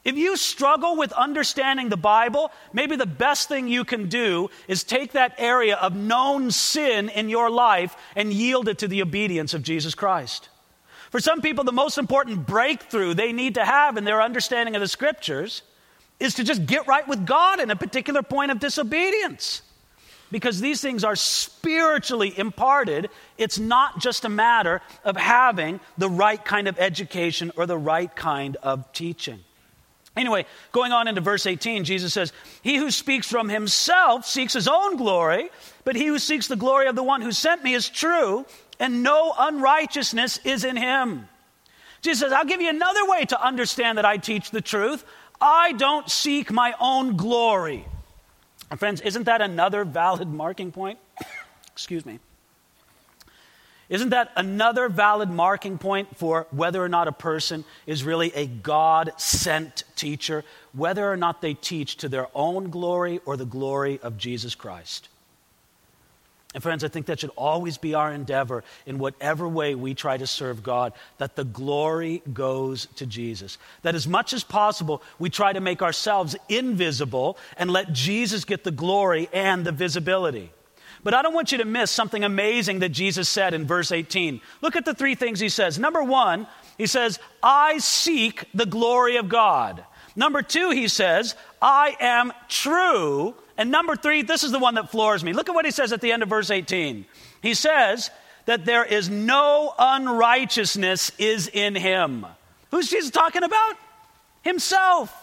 if 0.06 0.16
you 0.16 0.36
struggle 0.36 0.96
with 0.96 1.10
understanding 1.10 1.88
the 1.88 1.96
Bible, 1.96 2.52
maybe 2.72 2.94
the 2.94 3.06
best 3.06 3.48
thing 3.48 3.66
you 3.66 3.84
can 3.84 4.08
do 4.08 4.50
is 4.68 4.84
take 4.84 5.12
that 5.12 5.34
area 5.36 5.75
of 5.75 5.96
known 5.96 6.52
sin 6.52 7.08
in 7.08 7.28
your 7.28 7.50
life 7.50 7.96
and 8.14 8.32
yield 8.32 8.68
it 8.68 8.78
to 8.78 8.86
the 8.86 9.02
obedience 9.02 9.52
of 9.52 9.64
Jesus 9.64 9.96
Christ. 9.96 10.48
For 11.10 11.18
some 11.18 11.42
people, 11.42 11.64
the 11.64 11.72
most 11.72 11.98
important 11.98 12.46
breakthrough 12.46 13.14
they 13.14 13.32
need 13.32 13.56
to 13.56 13.64
have 13.64 13.96
in 13.96 14.04
their 14.04 14.22
understanding 14.22 14.76
of 14.76 14.80
the 14.80 14.86
scriptures 14.86 15.62
is 16.20 16.34
to 16.34 16.44
just 16.44 16.66
get 16.66 16.86
right 16.86 17.08
with 17.08 17.26
God 17.26 17.58
in 17.58 17.72
a 17.72 17.76
particular 17.76 18.22
point 18.22 18.52
of 18.52 18.60
disobedience. 18.60 19.60
Because 20.30 20.60
these 20.60 20.80
things 20.80 21.02
are 21.02 21.16
spiritually 21.16 22.32
imparted, 22.38 23.10
it's 23.38 23.58
not 23.58 23.98
just 23.98 24.25
a 24.25 24.28
matter 24.28 24.82
of 25.02 25.16
having 25.16 25.80
the 25.98 26.08
right 26.08 26.44
kind 26.44 26.68
of 26.68 26.78
education 26.78 27.50
or 27.56 27.66
the 27.66 27.76
right 27.76 28.14
kind 28.14 28.56
of 28.62 28.92
teaching. 28.92 29.40
Anyway, 30.16 30.46
going 30.73 30.92
on 30.92 31.08
into 31.08 31.20
verse 31.20 31.44
18, 31.44 31.85
Jesus 31.85 32.14
says, 32.14 32.32
He 32.62 32.76
who 32.76 32.90
speaks 32.90 33.28
from 33.28 33.49
himself 33.49 34.26
seeks 34.26 34.54
his 34.54 34.66
own 34.66 34.96
glory, 34.96 35.50
but 35.85 35.94
he 35.94 36.06
who 36.06 36.18
seeks 36.18 36.49
the 36.49 36.56
glory 36.56 36.87
of 36.87 36.96
the 36.96 37.02
one 37.02 37.20
who 37.20 37.32
sent 37.32 37.62
me 37.62 37.75
is 37.75 37.88
true, 37.88 38.46
and 38.80 39.02
no 39.02 39.35
unrighteousness 39.38 40.40
is 40.44 40.64
in 40.64 40.76
him. 40.76 41.28
Jesus 42.00 42.20
says, 42.20 42.32
I'll 42.32 42.46
give 42.46 42.61
you 42.62 42.70
another 42.70 43.06
way 43.06 43.25
to 43.26 43.44
understand 43.44 43.99
that 43.99 44.04
I 44.04 44.16
teach 44.16 44.50
the 44.50 44.61
truth. 44.61 45.04
I 45.40 45.73
don't 45.73 46.08
seek 46.11 46.50
my 46.50 46.75
own 46.80 47.16
glory. 47.16 47.87
Friends, 48.78 49.00
isn't 49.02 49.25
that 49.25 49.42
another 49.42 49.85
valid 49.85 50.28
marking 50.28 50.73
point? 50.73 50.99
Excuse 51.73 52.06
me. 52.06 52.20
Isn't 53.88 54.11
that 54.11 54.33
another 54.35 54.88
valid 54.88 55.31
marking 55.31 55.78
point 55.78 56.16
for 56.16 56.47
whether 56.50 56.83
or 56.83 56.88
not 56.88 57.07
a 57.07 57.12
person 57.12 57.64
is 57.87 58.02
really 58.02 58.33
a 58.35 58.47
God 58.47 59.12
sent 59.16 59.85
teacher, 59.95 60.45
whether 60.73 61.11
or 61.11 61.16
not 61.16 61.40
they 61.40 61.55
teach 61.55 61.97
to 61.99 62.09
their 62.09 62.26
own 62.35 62.71
glory 62.71 63.21
or 63.25 63.37
the 63.37 63.45
glory 63.45 64.00
of 64.02 64.19
Jesus 64.19 64.57
Christ? 64.57 65.09
And 66.57 66.62
friends, 66.62 66.83
I 66.83 66.88
think 66.88 67.07
that 67.07 67.21
should 67.21 67.33
always 67.37 67.76
be 67.76 67.93
our 67.93 68.11
endeavor 68.11 68.64
in 68.87 68.99
whatever 68.99 69.47
way 69.47 69.75
we 69.75 69.93
try 69.93 70.16
to 70.16 70.26
serve 70.26 70.62
God, 70.62 70.95
that 71.19 71.37
the 71.37 71.45
glory 71.45 72.23
goes 72.33 72.87
to 72.97 73.05
Jesus. 73.05 73.59
That 73.83 73.95
as 73.95 74.09
much 74.09 74.33
as 74.33 74.43
possible, 74.43 75.02
we 75.19 75.28
try 75.28 75.52
to 75.52 75.61
make 75.61 75.83
ourselves 75.83 76.35
invisible 76.49 77.37
and 77.59 77.71
let 77.71 77.93
Jesus 77.93 78.47
get 78.47 78.64
the 78.64 78.71
glory 78.71 79.28
and 79.35 79.66
the 79.66 79.73
visibility. 79.73 80.50
But 81.06 81.14
I 81.14 81.22
don't 81.22 81.34
want 81.34 81.52
you 81.52 81.58
to 81.58 81.64
miss 81.64 81.92
something 81.92 82.25
amazing 82.25 82.80
that 82.80 82.88
Jesus 82.88 83.28
said 83.28 83.54
in 83.54 83.64
verse 83.64 83.92
18. 83.92 84.40
Look 84.60 84.75
at 84.75 84.84
the 84.84 84.92
three 84.92 85.14
things 85.14 85.38
he 85.38 85.48
says. 85.48 85.78
Number 85.78 86.02
one, 86.02 86.48
he 86.78 86.88
says, 86.88 87.20
I 87.40 87.78
seek 87.78 88.44
the 88.52 88.66
glory 88.66 89.16
of 89.16 89.28
God. 89.28 89.84
Number 90.16 90.42
two, 90.42 90.70
he 90.70 90.88
says, 90.88 91.36
I 91.62 91.96
am 92.00 92.32
true. 92.48 93.36
And 93.56 93.70
number 93.70 93.94
three, 93.94 94.22
this 94.22 94.42
is 94.42 94.50
the 94.50 94.58
one 94.58 94.75
that 94.75 94.90
floors 94.90 95.22
me. 95.22 95.32
Look 95.32 95.48
at 95.48 95.54
what 95.54 95.64
he 95.64 95.70
says 95.70 95.92
at 95.92 96.00
the 96.00 96.10
end 96.10 96.25
of 96.25 96.28
verse 96.28 96.50
18. 96.50 97.06
He 97.40 97.54
says 97.54 98.10
that 98.46 98.64
there 98.64 98.84
is 98.84 99.08
no 99.08 99.75
unrighteousness 99.78 101.12
is 101.18 101.46
in 101.46 101.76
him. 101.76 102.26
Who's 102.72 102.90
Jesus 102.90 103.12
talking 103.12 103.44
about? 103.44 103.76
Himself. 104.42 105.16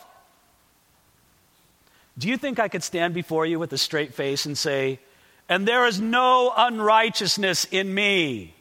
Do 2.17 2.29
you 2.29 2.37
think 2.37 2.57
I 2.57 2.69
could 2.69 2.83
stand 2.83 3.13
before 3.13 3.45
you 3.45 3.59
with 3.59 3.73
a 3.73 3.77
straight 3.77 4.13
face 4.13 4.45
and 4.45 4.57
say, 4.57 5.01
and 5.50 5.67
there 5.67 5.85
is 5.85 6.00
no 6.00 6.51
unrighteousness 6.55 7.65
in 7.65 7.93
me. 7.93 8.53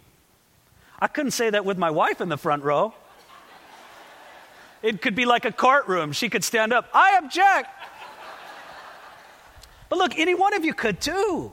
I 0.99 1.09
couldn't 1.09 1.33
say 1.33 1.51
that 1.51 1.65
with 1.65 1.79
my 1.79 1.91
wife 1.91 2.21
in 2.21 2.29
the 2.29 2.37
front 2.37 2.62
row. 2.62 2.95
It 4.83 5.01
could 5.01 5.15
be 5.15 5.25
like 5.25 5.45
a 5.45 5.53
courtroom. 5.53 6.12
She 6.12 6.29
could 6.29 6.45
stand 6.45 6.73
up, 6.73 6.89
I 6.93 7.19
object. 7.23 7.69
But 9.89 9.99
look, 9.99 10.19
any 10.19 10.35
one 10.35 10.55
of 10.55 10.65
you 10.65 10.75
could 10.75 11.01
too. 11.01 11.53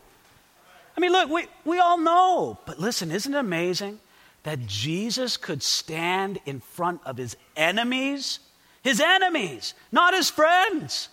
I 0.95 0.99
mean, 0.99 1.11
look, 1.11 1.29
we, 1.29 1.47
we 1.65 1.79
all 1.79 1.97
know. 1.97 2.57
But 2.65 2.79
listen, 2.79 3.11
isn't 3.11 3.33
it 3.33 3.37
amazing 3.37 3.99
that 4.43 4.65
Jesus 4.65 5.37
could 5.37 5.61
stand 5.61 6.39
in 6.45 6.59
front 6.59 7.01
of 7.05 7.17
his 7.17 7.37
enemies? 7.55 8.39
His 8.81 9.01
enemies, 9.01 9.73
not 9.91 10.13
his 10.13 10.29
friends. 10.29 11.09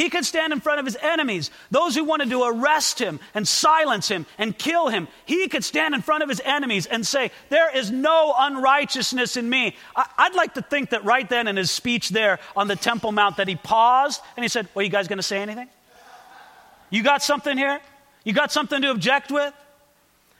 He 0.00 0.08
could 0.08 0.24
stand 0.24 0.54
in 0.54 0.60
front 0.60 0.80
of 0.80 0.86
his 0.86 0.96
enemies, 1.02 1.50
those 1.70 1.94
who 1.94 2.04
wanted 2.04 2.30
to 2.30 2.42
arrest 2.44 2.98
him 2.98 3.20
and 3.34 3.46
silence 3.46 4.08
him 4.08 4.24
and 4.38 4.56
kill 4.56 4.88
him. 4.88 5.08
He 5.26 5.46
could 5.46 5.62
stand 5.62 5.94
in 5.94 6.00
front 6.00 6.22
of 6.22 6.30
his 6.30 6.40
enemies 6.42 6.86
and 6.86 7.06
say, 7.06 7.30
There 7.50 7.76
is 7.76 7.90
no 7.90 8.34
unrighteousness 8.38 9.36
in 9.36 9.50
me. 9.50 9.76
I- 9.94 10.28
would 10.30 10.36
like 10.36 10.54
to 10.54 10.62
think 10.62 10.88
that 10.90 11.04
right 11.04 11.28
then 11.28 11.48
in 11.48 11.58
his 11.58 11.70
speech 11.70 12.08
there 12.08 12.38
on 12.56 12.66
the 12.66 12.76
Temple 12.76 13.12
Mount 13.12 13.36
that 13.36 13.46
he 13.46 13.56
paused 13.56 14.22
and 14.38 14.42
he 14.42 14.48
said, 14.48 14.68
Well, 14.72 14.86
you 14.86 14.90
guys 14.90 15.06
going 15.06 15.18
to 15.18 15.22
say 15.22 15.42
anything? 15.42 15.68
You 16.88 17.02
got 17.02 17.22
something 17.22 17.58
here? 17.58 17.78
You 18.24 18.32
got 18.32 18.50
something 18.50 18.80
to 18.80 18.90
object 18.92 19.30
with? 19.30 19.52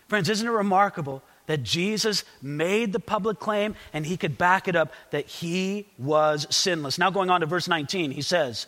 Friends, 0.09 0.31
isn't 0.31 0.49
it 0.49 0.51
remarkable 0.51 1.23
that 1.49 1.65
Jesus 1.65 2.25
made 2.41 2.95
the 2.95 2.99
public 2.99 3.39
claim 3.39 3.75
and 3.93 4.07
he 4.07 4.17
could 4.17 4.39
back 4.39 4.69
it 4.69 4.75
up 4.75 4.95
that 5.11 5.27
he 5.27 5.87
was 5.99 6.47
sinless? 6.49 6.97
Now, 6.97 7.11
going 7.11 7.29
on 7.29 7.43
to 7.43 7.47
verse 7.47 7.69
19, 7.69 8.13
he 8.13 8.23
says, 8.23 8.67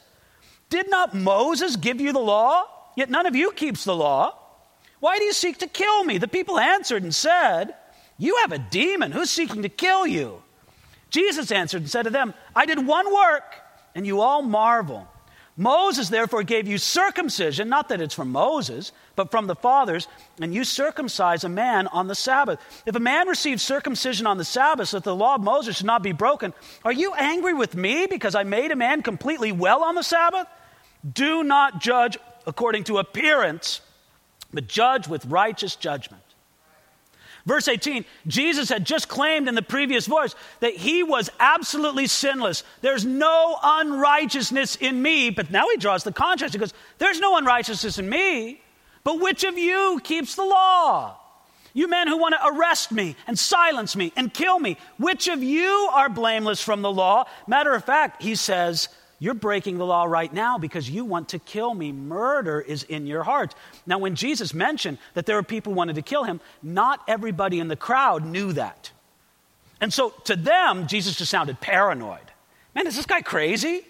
did 0.73 0.89
not 0.89 1.13
Moses 1.13 1.77
give 1.77 2.01
you 2.01 2.15
the 2.15 2.19
law? 2.19 2.65
Yet 2.97 3.11
none 3.11 3.27
of 3.27 3.37
you 3.37 3.53
keeps 3.53 3.85
the 3.85 3.95
law. 3.95 4.35
Why 5.01 5.19
do 5.19 5.25
you 5.25 5.35
seek 5.35 5.59
to 5.59 5.67
kill 5.67 6.03
me? 6.03 6.17
The 6.17 6.27
people 6.27 6.59
answered 6.59 7.03
and 7.03 7.15
said, 7.15 7.75
You 8.17 8.37
have 8.37 8.53
a 8.53 8.59
demon. 8.59 9.13
Who's 9.13 9.31
seeking 9.31 9.63
to 9.63 9.69
kill 9.69 10.07
you? 10.07 10.43
Jesus 11.11 11.53
answered 11.53 11.83
and 11.83 11.91
said 11.91 12.05
to 12.05 12.11
them, 12.11 12.33
I 12.57 12.65
did 12.65 12.87
one 12.87 13.13
work, 13.13 13.55
and 13.95 14.07
you 14.07 14.23
all 14.23 14.41
marvel. 14.41 15.07
Moses 15.59 16.09
therefore 16.09 16.43
gave 16.43 16.67
you 16.67 16.79
circumcision, 16.79 17.69
not 17.69 17.91
that 17.91 18.01
it's 18.01 18.15
from 18.15 18.33
Moses, 18.33 18.93
but 19.15 19.31
from 19.31 19.47
the 19.47 19.55
fathers, 19.55 20.09
and 20.41 20.55
you 20.55 20.65
circumcise 20.65 21.45
a 21.45 21.51
man 21.51 21.87
on 21.89 22.07
the 22.07 22.15
Sabbath. 22.15 22.59
If 22.87 22.97
a 22.97 23.01
man 23.01 23.29
receives 23.29 23.63
circumcision 23.63 24.27
on 24.27 24.39
the 24.39 24.45
Sabbath, 24.45 24.89
so 24.89 24.97
that 24.97 25.05
the 25.05 25.15
law 25.15 25.35
of 25.35 25.43
Moses 25.43 25.77
should 25.77 25.87
not 25.87 26.03
be 26.03 26.13
broken, 26.13 26.55
are 26.83 26.93
you 26.93 27.13
angry 27.13 27.53
with 27.53 27.77
me 27.77 28.07
because 28.07 28.35
I 28.35 28.45
made 28.45 28.71
a 28.71 28.77
man 28.77 29.03
completely 29.03 29.53
well 29.53 29.85
on 29.85 29.95
the 29.95 30.03
Sabbath? 30.03 30.47
Do 31.11 31.43
not 31.43 31.81
judge 31.81 32.19
according 32.47 32.85
to 32.85 32.99
appearance, 32.99 33.81
but 34.53 34.69
judge 34.69 35.09
with 35.09 35.25
righteous 35.27 35.77
judgment. 35.77 36.23
Verse 37.45 37.67
18, 37.67 38.05
Jesus 38.29 38.69
had 38.69 38.87
just 38.87 39.09
claimed 39.09 39.49
in 39.49 39.57
the 39.57 39.63
previous 39.63 40.07
verse 40.07 40.37
that 40.61 40.75
he 40.75 41.03
was 41.03 41.29
absolutely 41.41 42.07
sinless. 42.07 42.63
There's 42.83 43.05
no 43.05 43.59
unrighteousness 43.63 44.77
in 44.77 45.03
me. 45.03 45.31
But 45.31 45.51
now 45.51 45.69
he 45.69 45.77
draws 45.77 46.05
the 46.05 46.13
contrast. 46.13 46.55
He 46.55 46.61
goes, 46.61 46.73
There's 46.99 47.19
no 47.19 47.37
unrighteousness 47.37 47.99
in 47.99 48.09
me. 48.09 48.61
But 49.03 49.21
which 49.21 49.43
of 49.43 49.59
you 49.59 50.01
keeps 50.05 50.37
the 50.37 50.45
law? 50.45 51.19
You 51.75 51.89
men 51.89 52.07
who 52.07 52.19
want 52.19 52.35
to 52.35 52.47
arrest 52.47 52.93
me 52.93 53.17
and 53.27 53.37
silence 53.37 53.97
me 53.97 54.13
and 54.15 54.33
kill 54.33 54.59
me, 54.59 54.77
which 54.99 55.27
of 55.27 55.43
you 55.43 55.89
are 55.93 56.09
blameless 56.09 56.61
from 56.63 56.83
the 56.83 56.93
law? 56.93 57.25
Matter 57.47 57.75
of 57.75 57.85
fact, 57.85 58.23
he 58.23 58.35
says, 58.35 58.89
you're 59.23 59.35
breaking 59.35 59.79
the 59.79 59.87
law 59.87 60.03
right 60.03 60.33
now 60.33 60.59
because 60.59 60.91
you 60.91 61.05
want 61.05 61.29
to 61.29 61.39
kill 61.39 61.73
me. 61.73 61.93
Murder 61.93 62.61
is 62.61 62.83
in 62.83 63.07
your 63.07 63.23
heart. 63.23 63.55
Now, 63.87 63.99
when 63.99 64.17
Jesus 64.17 64.53
mentioned 64.53 64.99
that 65.15 65.27
there 65.27 65.37
were 65.37 65.45
people 65.45 65.73
who 65.73 65.77
wanted 65.77 65.95
to 65.95 66.03
kill 66.03 66.25
him, 66.25 66.41
not 66.61 67.01
everybody 67.07 67.61
in 67.61 67.69
the 67.69 67.77
crowd 67.77 68.25
knew 68.25 68.53
that. 68.55 68.91
And 69.81 69.93
so 69.93 70.11
to 70.25 70.35
them, 70.35 70.89
Jesus 70.89 71.15
just 71.15 71.31
sounded 71.31 71.61
paranoid. 71.61 72.33
Man, 72.75 72.89
is 72.89 72.97
this 72.97 73.07
guy 73.07 73.23
crazy? 73.23 73.87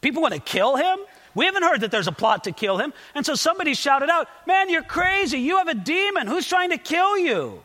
People 0.00 0.22
want 0.22 0.34
to 0.34 0.40
kill 0.40 0.74
him? 0.74 0.98
We 1.36 1.44
haven't 1.44 1.62
heard 1.62 1.82
that 1.82 1.92
there's 1.92 2.08
a 2.08 2.12
plot 2.12 2.42
to 2.42 2.50
kill 2.50 2.78
him. 2.78 2.92
And 3.14 3.24
so 3.24 3.36
somebody 3.36 3.74
shouted 3.74 4.10
out, 4.10 4.26
Man, 4.44 4.70
you're 4.70 4.82
crazy. 4.82 5.38
You 5.38 5.58
have 5.58 5.68
a 5.68 5.74
demon. 5.74 6.26
Who's 6.26 6.48
trying 6.48 6.70
to 6.70 6.78
kill 6.78 7.16
you? 7.16 7.62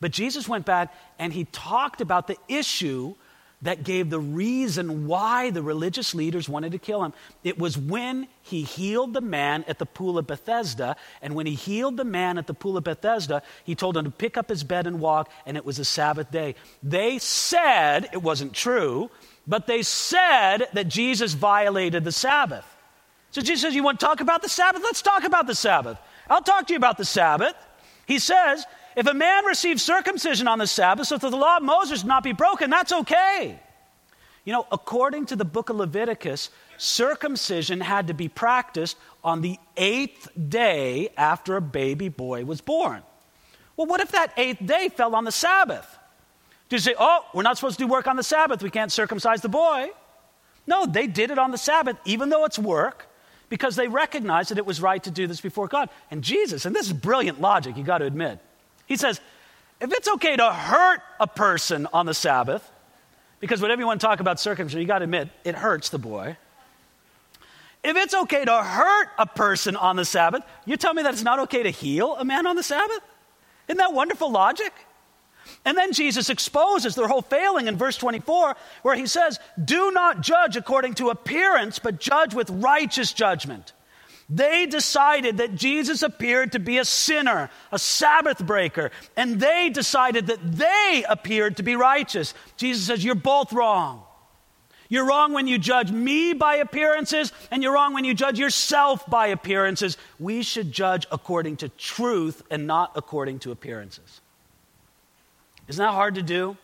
But 0.00 0.10
Jesus 0.10 0.48
went 0.48 0.66
back 0.66 0.92
and 1.16 1.32
he 1.32 1.44
talked 1.44 2.00
about 2.00 2.26
the 2.26 2.38
issue 2.48 3.14
that 3.62 3.82
gave 3.82 4.10
the 4.10 4.20
reason 4.20 5.06
why 5.06 5.50
the 5.50 5.62
religious 5.62 6.14
leaders 6.14 6.48
wanted 6.48 6.72
to 6.72 6.78
kill 6.78 7.02
him. 7.02 7.12
It 7.42 7.58
was 7.58 7.78
when 7.78 8.28
he 8.42 8.62
healed 8.62 9.14
the 9.14 9.20
man 9.20 9.64
at 9.66 9.78
the 9.78 9.86
pool 9.86 10.18
of 10.18 10.26
Bethesda. 10.26 10.96
And 11.22 11.34
when 11.34 11.46
he 11.46 11.54
healed 11.54 11.96
the 11.96 12.04
man 12.04 12.36
at 12.36 12.46
the 12.46 12.54
pool 12.54 12.76
of 12.76 12.84
Bethesda, 12.84 13.42
he 13.64 13.74
told 13.74 13.96
him 13.96 14.04
to 14.04 14.10
pick 14.10 14.36
up 14.36 14.48
his 14.48 14.64
bed 14.64 14.86
and 14.86 15.00
walk, 15.00 15.30
and 15.46 15.56
it 15.56 15.64
was 15.64 15.78
a 15.78 15.84
Sabbath 15.84 16.30
day. 16.30 16.54
They 16.82 17.18
said 17.18 18.08
it 18.12 18.22
wasn't 18.22 18.52
true, 18.52 19.10
but 19.46 19.66
they 19.66 19.82
said 19.82 20.68
that 20.74 20.88
Jesus 20.88 21.32
violated 21.32 22.04
the 22.04 22.12
Sabbath. 22.12 22.66
So 23.30 23.40
Jesus 23.40 23.62
says, 23.62 23.74
You 23.74 23.82
want 23.82 23.98
to 23.98 24.06
talk 24.06 24.20
about 24.20 24.42
the 24.42 24.48
Sabbath? 24.48 24.82
Let's 24.82 25.02
talk 25.02 25.24
about 25.24 25.46
the 25.46 25.54
Sabbath. 25.54 25.98
I'll 26.28 26.42
talk 26.42 26.66
to 26.66 26.72
you 26.72 26.76
about 26.76 26.98
the 26.98 27.04
Sabbath. 27.04 27.54
He 28.06 28.18
says, 28.18 28.64
if 28.96 29.06
a 29.06 29.14
man 29.14 29.44
receives 29.44 29.82
circumcision 29.82 30.48
on 30.48 30.58
the 30.58 30.66
Sabbath 30.66 31.08
so 31.08 31.18
that 31.18 31.30
the 31.30 31.36
law 31.36 31.58
of 31.58 31.62
Moses 31.62 32.04
not 32.04 32.22
be 32.22 32.32
broken, 32.32 32.70
that's 32.70 32.92
okay. 32.92 33.58
You 34.44 34.52
know, 34.52 34.66
according 34.70 35.26
to 35.26 35.36
the 35.36 35.44
book 35.44 35.70
of 35.70 35.76
Leviticus, 35.76 36.50
circumcision 36.76 37.80
had 37.80 38.08
to 38.08 38.14
be 38.14 38.28
practiced 38.28 38.96
on 39.22 39.40
the 39.40 39.58
eighth 39.76 40.28
day 40.48 41.08
after 41.16 41.56
a 41.56 41.62
baby 41.62 42.08
boy 42.08 42.44
was 42.44 42.60
born. 42.60 43.02
Well, 43.76 43.86
what 43.86 44.00
if 44.00 44.12
that 44.12 44.32
eighth 44.36 44.64
day 44.64 44.90
fell 44.90 45.14
on 45.14 45.24
the 45.24 45.32
Sabbath? 45.32 45.98
Do 46.68 46.76
you 46.76 46.80
say, 46.80 46.94
oh, 46.98 47.24
we're 47.32 47.42
not 47.42 47.56
supposed 47.56 47.78
to 47.78 47.84
do 47.84 47.88
work 47.90 48.06
on 48.06 48.16
the 48.16 48.22
Sabbath, 48.22 48.62
we 48.62 48.70
can't 48.70 48.92
circumcise 48.92 49.40
the 49.40 49.48
boy? 49.48 49.90
No, 50.66 50.86
they 50.86 51.06
did 51.06 51.30
it 51.30 51.38
on 51.38 51.50
the 51.50 51.58
Sabbath, 51.58 51.96
even 52.04 52.28
though 52.28 52.44
it's 52.44 52.58
work, 52.58 53.08
because 53.48 53.76
they 53.76 53.88
recognized 53.88 54.50
that 54.50 54.58
it 54.58 54.66
was 54.66 54.80
right 54.80 55.02
to 55.04 55.10
do 55.10 55.26
this 55.26 55.40
before 55.40 55.68
God. 55.68 55.88
And 56.10 56.22
Jesus, 56.22 56.64
and 56.64 56.74
this 56.74 56.86
is 56.86 56.92
brilliant 56.92 57.40
logic, 57.40 57.76
you 57.76 57.84
got 57.84 57.98
to 57.98 58.06
admit, 58.06 58.40
he 58.86 58.96
says, 58.96 59.20
if 59.80 59.92
it's 59.92 60.08
okay 60.08 60.36
to 60.36 60.52
hurt 60.52 61.00
a 61.20 61.26
person 61.26 61.86
on 61.92 62.06
the 62.06 62.14
Sabbath, 62.14 62.68
because 63.40 63.60
whatever 63.60 63.80
you 63.80 63.86
want 63.86 64.00
to 64.00 64.06
talk 64.06 64.20
about 64.20 64.40
circumcision, 64.40 64.80
you 64.80 64.86
got 64.86 65.00
to 65.00 65.04
admit, 65.04 65.28
it 65.44 65.54
hurts 65.54 65.90
the 65.90 65.98
boy. 65.98 66.36
If 67.82 67.96
it's 67.96 68.14
okay 68.14 68.44
to 68.44 68.62
hurt 68.62 69.08
a 69.18 69.26
person 69.26 69.76
on 69.76 69.96
the 69.96 70.06
Sabbath, 70.06 70.42
you 70.64 70.78
tell 70.78 70.94
me 70.94 71.02
that 71.02 71.12
it's 71.12 71.22
not 71.22 71.38
okay 71.40 71.62
to 71.62 71.70
heal 71.70 72.16
a 72.16 72.24
man 72.24 72.46
on 72.46 72.56
the 72.56 72.62
Sabbath? 72.62 73.00
Isn't 73.68 73.78
that 73.78 73.92
wonderful 73.92 74.30
logic? 74.30 74.72
And 75.66 75.76
then 75.76 75.92
Jesus 75.92 76.30
exposes 76.30 76.94
their 76.94 77.08
whole 77.08 77.20
failing 77.20 77.66
in 77.66 77.76
verse 77.76 77.98
24, 77.98 78.56
where 78.82 78.94
he 78.94 79.06
says, 79.06 79.38
Do 79.62 79.90
not 79.90 80.22
judge 80.22 80.56
according 80.56 80.94
to 80.94 81.10
appearance, 81.10 81.78
but 81.78 82.00
judge 82.00 82.34
with 82.34 82.48
righteous 82.48 83.12
judgment. 83.12 83.74
They 84.34 84.66
decided 84.66 85.36
that 85.36 85.54
Jesus 85.54 86.02
appeared 86.02 86.52
to 86.52 86.58
be 86.58 86.78
a 86.78 86.84
sinner, 86.84 87.50
a 87.70 87.78
Sabbath 87.78 88.44
breaker, 88.44 88.90
and 89.16 89.38
they 89.38 89.70
decided 89.70 90.26
that 90.26 90.40
they 90.42 91.04
appeared 91.08 91.58
to 91.58 91.62
be 91.62 91.76
righteous. 91.76 92.34
Jesus 92.56 92.84
says, 92.84 93.04
You're 93.04 93.14
both 93.14 93.52
wrong. 93.52 94.02
You're 94.88 95.06
wrong 95.06 95.34
when 95.34 95.46
you 95.46 95.56
judge 95.56 95.92
me 95.92 96.32
by 96.32 96.56
appearances, 96.56 97.32
and 97.52 97.62
you're 97.62 97.74
wrong 97.74 97.94
when 97.94 98.04
you 98.04 98.12
judge 98.12 98.40
yourself 98.40 99.08
by 99.08 99.28
appearances. 99.28 99.96
We 100.18 100.42
should 100.42 100.72
judge 100.72 101.06
according 101.12 101.58
to 101.58 101.68
truth 101.68 102.42
and 102.50 102.66
not 102.66 102.90
according 102.96 103.38
to 103.40 103.52
appearances. 103.52 104.20
Isn't 105.68 105.84
that 105.84 105.92
hard 105.92 106.16
to 106.16 106.22
do? 106.22 106.56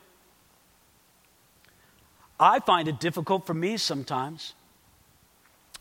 I 2.40 2.58
find 2.58 2.88
it 2.88 2.98
difficult 2.98 3.46
for 3.46 3.54
me 3.54 3.76
sometimes. 3.76 4.54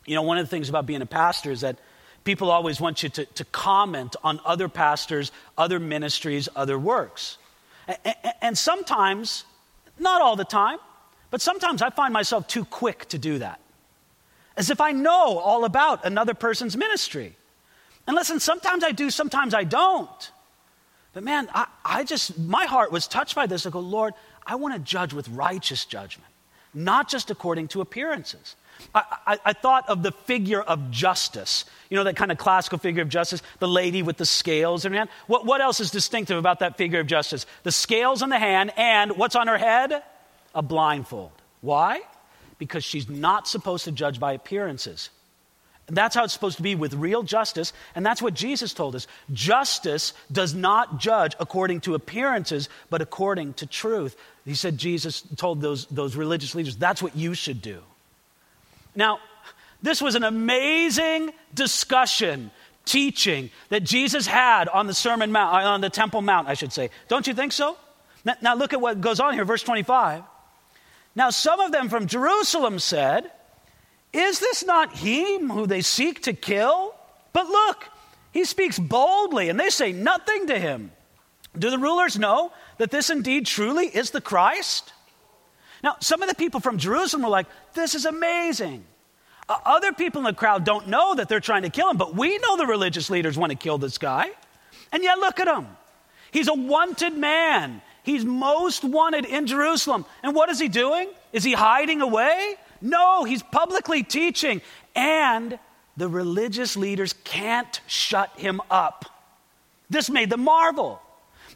You 0.09 0.15
know, 0.15 0.23
one 0.23 0.39
of 0.39 0.45
the 0.45 0.49
things 0.49 0.69
about 0.69 0.87
being 0.87 1.03
a 1.03 1.05
pastor 1.05 1.51
is 1.51 1.61
that 1.61 1.77
people 2.23 2.49
always 2.49 2.81
want 2.81 3.03
you 3.03 3.09
to, 3.09 3.25
to 3.25 3.45
comment 3.45 4.15
on 4.23 4.39
other 4.43 4.67
pastors, 4.67 5.31
other 5.55 5.79
ministries, 5.79 6.49
other 6.55 6.79
works. 6.79 7.37
And, 7.87 8.15
and 8.41 8.57
sometimes, 8.57 9.45
not 9.99 10.23
all 10.23 10.35
the 10.35 10.45
time, 10.45 10.79
but 11.29 11.41
sometimes 11.41 11.83
I 11.83 11.91
find 11.91 12.11
myself 12.11 12.47
too 12.47 12.65
quick 12.65 13.07
to 13.09 13.19
do 13.19 13.37
that. 13.37 13.59
As 14.57 14.71
if 14.71 14.81
I 14.81 14.93
know 14.93 15.37
all 15.37 15.63
about 15.63 16.03
another 16.03 16.33
person's 16.33 16.75
ministry. 16.75 17.35
And 18.07 18.15
listen, 18.15 18.39
sometimes 18.39 18.83
I 18.83 18.93
do, 18.93 19.11
sometimes 19.11 19.53
I 19.53 19.63
don't. 19.63 20.31
But 21.13 21.21
man, 21.21 21.49
I, 21.53 21.67
I 21.85 22.03
just, 22.03 22.39
my 22.39 22.65
heart 22.65 22.91
was 22.91 23.07
touched 23.07 23.35
by 23.35 23.45
this. 23.45 23.67
I 23.67 23.69
go, 23.69 23.79
Lord, 23.79 24.15
I 24.43 24.55
want 24.55 24.73
to 24.73 24.79
judge 24.79 25.13
with 25.13 25.29
righteous 25.29 25.85
judgment 25.85 26.29
not 26.73 27.09
just 27.09 27.31
according 27.31 27.67
to 27.69 27.81
appearances. 27.81 28.55
I, 28.93 29.03
I, 29.27 29.39
I, 29.45 29.53
thought 29.53 29.89
of 29.89 30.03
the 30.03 30.11
figure 30.11 30.61
of 30.61 30.91
justice. 30.91 31.65
You 31.89 31.97
know, 31.97 32.03
that 32.05 32.15
kind 32.15 32.31
of 32.31 32.37
classical 32.37 32.77
figure 32.77 33.01
of 33.01 33.09
justice, 33.09 33.41
the 33.59 33.67
lady 33.67 34.01
with 34.03 34.17
the 34.17 34.25
scales 34.25 34.85
in 34.85 34.93
her 34.93 34.97
hand. 34.97 35.09
What, 35.27 35.45
what 35.45 35.61
else 35.61 35.79
is 35.79 35.91
distinctive 35.91 36.37
about 36.37 36.59
that 36.59 36.77
figure 36.77 36.99
of 36.99 37.07
justice? 37.07 37.45
The 37.63 37.71
scales 37.71 38.21
in 38.21 38.29
the 38.29 38.39
hand, 38.39 38.71
and 38.77 39.17
what's 39.17 39.35
on 39.35 39.47
her 39.47 39.57
head? 39.57 40.03
A 40.55 40.61
blindfold. 40.61 41.31
Why? 41.61 42.01
Because 42.57 42.83
she's 42.83 43.09
not 43.09 43.47
supposed 43.47 43.85
to 43.85 43.91
judge 43.91 44.19
by 44.19 44.33
appearances. 44.33 45.09
That's 45.87 46.15
how 46.15 46.23
it's 46.23 46.33
supposed 46.33 46.57
to 46.57 46.63
be 46.63 46.75
with 46.75 46.93
real 46.93 47.23
justice, 47.23 47.73
and 47.95 48.05
that's 48.05 48.21
what 48.21 48.33
Jesus 48.33 48.73
told 48.73 48.95
us. 48.95 49.07
Justice 49.33 50.13
does 50.31 50.53
not 50.53 50.99
judge 50.99 51.35
according 51.39 51.81
to 51.81 51.95
appearances, 51.95 52.69
but 52.89 53.01
according 53.01 53.53
to 53.55 53.65
truth. 53.65 54.15
He 54.45 54.55
said, 54.55 54.77
Jesus 54.77 55.21
told 55.35 55.61
those, 55.61 55.85
those 55.87 56.15
religious 56.15 56.53
leaders, 56.53 56.75
that's 56.75 57.01
what 57.01 57.15
you 57.15 57.33
should 57.33 57.61
do. 57.61 57.81
Now, 58.99 59.19
this 59.81 60.01
was 60.01 60.15
an 60.15 60.25
amazing 60.25 61.31
discussion, 61.53 62.51
teaching 62.83 63.49
that 63.69 63.85
Jesus 63.85 64.27
had 64.27 64.67
on 64.67 64.87
the 64.87 64.93
Sermon 64.93 65.31
Mount, 65.31 65.55
uh, 65.55 65.69
on 65.69 65.79
the 65.79 65.89
Temple 65.89 66.21
Mount, 66.21 66.49
I 66.49 66.53
should 66.53 66.73
say. 66.73 66.89
Don't 67.07 67.25
you 67.25 67.33
think 67.33 67.53
so? 67.53 67.77
Now, 68.25 68.35
now 68.41 68.55
look 68.55 68.73
at 68.73 68.81
what 68.81 68.99
goes 68.99 69.21
on 69.21 69.35
here, 69.35 69.45
verse 69.45 69.63
25. 69.63 70.23
Now, 71.15 71.29
some 71.29 71.61
of 71.61 71.71
them 71.71 71.87
from 71.87 72.07
Jerusalem 72.07 72.77
said, 72.77 73.31
is 74.11 74.41
this 74.41 74.65
not 74.65 74.97
him 74.97 75.49
who 75.49 75.65
they 75.65 75.79
seek 75.79 76.23
to 76.23 76.33
kill? 76.33 76.93
But 77.31 77.47
look, 77.47 77.85
he 78.33 78.43
speaks 78.43 78.77
boldly, 78.77 79.47
and 79.47 79.57
they 79.57 79.69
say 79.69 79.93
nothing 79.93 80.47
to 80.47 80.59
him. 80.59 80.91
Do 81.57 81.69
the 81.69 81.79
rulers 81.79 82.19
know 82.19 82.51
that 82.79 82.91
this 82.91 83.09
indeed 83.09 83.45
truly 83.45 83.85
is 83.85 84.11
the 84.11 84.19
Christ? 84.19 84.91
Now, 85.83 85.95
some 85.99 86.21
of 86.21 86.29
the 86.29 86.35
people 86.35 86.59
from 86.59 86.77
Jerusalem 86.77 87.23
were 87.23 87.29
like, 87.29 87.47
This 87.73 87.95
is 87.95 88.05
amazing. 88.05 88.83
Uh, 89.47 89.57
other 89.65 89.93
people 89.93 90.19
in 90.19 90.25
the 90.25 90.33
crowd 90.33 90.63
don't 90.63 90.87
know 90.87 91.15
that 91.15 91.27
they're 91.27 91.39
trying 91.39 91.63
to 91.63 91.69
kill 91.69 91.89
him, 91.89 91.97
but 91.97 92.15
we 92.15 92.37
know 92.37 92.57
the 92.57 92.67
religious 92.67 93.09
leaders 93.09 93.37
want 93.37 93.51
to 93.51 93.57
kill 93.57 93.77
this 93.77 93.97
guy. 93.97 94.29
And 94.91 95.03
yet, 95.03 95.17
look 95.19 95.39
at 95.39 95.47
him. 95.47 95.67
He's 96.31 96.47
a 96.47 96.53
wanted 96.53 97.17
man. 97.17 97.81
He's 98.03 98.23
most 98.23 98.83
wanted 98.83 99.25
in 99.25 99.47
Jerusalem. 99.47 100.05
And 100.23 100.35
what 100.35 100.49
is 100.49 100.59
he 100.59 100.67
doing? 100.67 101.09
Is 101.33 101.43
he 101.43 101.53
hiding 101.53 102.01
away? 102.01 102.55
No, 102.81 103.23
he's 103.23 103.43
publicly 103.43 104.03
teaching. 104.03 104.61
And 104.95 105.59
the 105.97 106.07
religious 106.07 106.77
leaders 106.77 107.13
can't 107.23 107.81
shut 107.87 108.31
him 108.37 108.61
up. 108.71 109.05
This 109.89 110.09
made 110.09 110.29
them 110.29 110.43
marvel. 110.43 111.01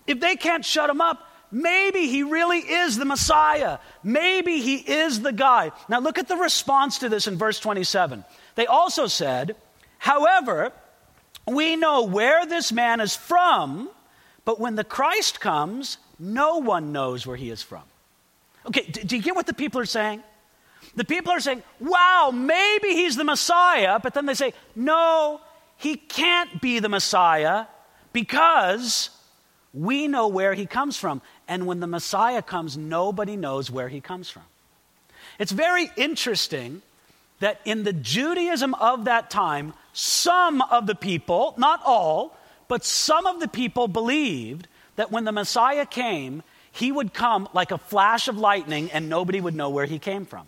If 0.05 0.19
they 0.19 0.35
can't 0.35 0.65
shut 0.65 0.89
him 0.89 1.01
up, 1.01 1.27
maybe 1.53 2.07
he 2.07 2.23
really 2.23 2.59
is 2.59 2.97
the 2.97 3.05
Messiah. 3.05 3.77
Maybe 4.03 4.59
he 4.59 4.75
is 4.75 5.21
the 5.21 5.31
guy. 5.31 5.71
Now, 5.87 5.99
look 5.99 6.17
at 6.17 6.27
the 6.27 6.35
response 6.35 6.99
to 6.99 7.09
this 7.09 7.27
in 7.27 7.37
verse 7.37 7.59
27. 7.59 8.25
They 8.55 8.65
also 8.65 9.07
said, 9.07 9.55
However, 9.99 10.73
we 11.47 11.75
know 11.75 12.03
where 12.03 12.45
this 12.45 12.71
man 12.71 12.99
is 12.99 13.15
from, 13.15 13.89
but 14.43 14.59
when 14.59 14.75
the 14.75 14.83
Christ 14.83 15.39
comes, 15.39 15.97
no 16.19 16.57
one 16.57 16.91
knows 16.91 17.25
where 17.25 17.37
he 17.37 17.49
is 17.49 17.61
from. 17.61 17.83
Okay, 18.65 18.83
do 18.83 19.15
you 19.15 19.21
get 19.21 19.35
what 19.35 19.47
the 19.47 19.53
people 19.53 19.79
are 19.79 19.85
saying? 19.85 20.23
The 20.95 21.03
people 21.03 21.31
are 21.31 21.39
saying, 21.39 21.63
wow, 21.79 22.31
maybe 22.33 22.89
he's 22.89 23.15
the 23.15 23.23
Messiah, 23.23 23.99
but 23.99 24.13
then 24.13 24.25
they 24.25 24.33
say, 24.33 24.53
no, 24.75 25.41
he 25.77 25.95
can't 25.95 26.61
be 26.61 26.79
the 26.79 26.89
Messiah 26.89 27.65
because 28.11 29.09
we 29.73 30.07
know 30.07 30.27
where 30.27 30.53
he 30.53 30.65
comes 30.65 30.97
from. 30.97 31.21
And 31.47 31.67
when 31.67 31.79
the 31.79 31.87
Messiah 31.87 32.41
comes, 32.41 32.77
nobody 32.77 33.35
knows 33.35 33.69
where 33.69 33.89
he 33.89 34.01
comes 34.01 34.29
from. 34.29 34.43
It's 35.39 35.51
very 35.51 35.91
interesting 35.95 36.81
that 37.39 37.59
in 37.65 37.83
the 37.83 37.93
Judaism 37.93 38.73
of 38.75 39.05
that 39.05 39.29
time, 39.29 39.73
some 39.91 40.61
of 40.61 40.87
the 40.87 40.95
people, 40.95 41.53
not 41.57 41.81
all, 41.85 42.37
but 42.67 42.85
some 42.85 43.25
of 43.25 43.39
the 43.39 43.47
people 43.47 43.87
believed 43.87 44.67
that 44.95 45.11
when 45.11 45.25
the 45.25 45.31
Messiah 45.31 45.85
came, 45.85 46.43
he 46.71 46.91
would 46.91 47.13
come 47.13 47.49
like 47.53 47.71
a 47.71 47.77
flash 47.77 48.27
of 48.27 48.37
lightning 48.37 48.91
and 48.91 49.09
nobody 49.09 49.41
would 49.41 49.55
know 49.55 49.69
where 49.69 49.85
he 49.85 49.99
came 49.99 50.25
from. 50.25 50.47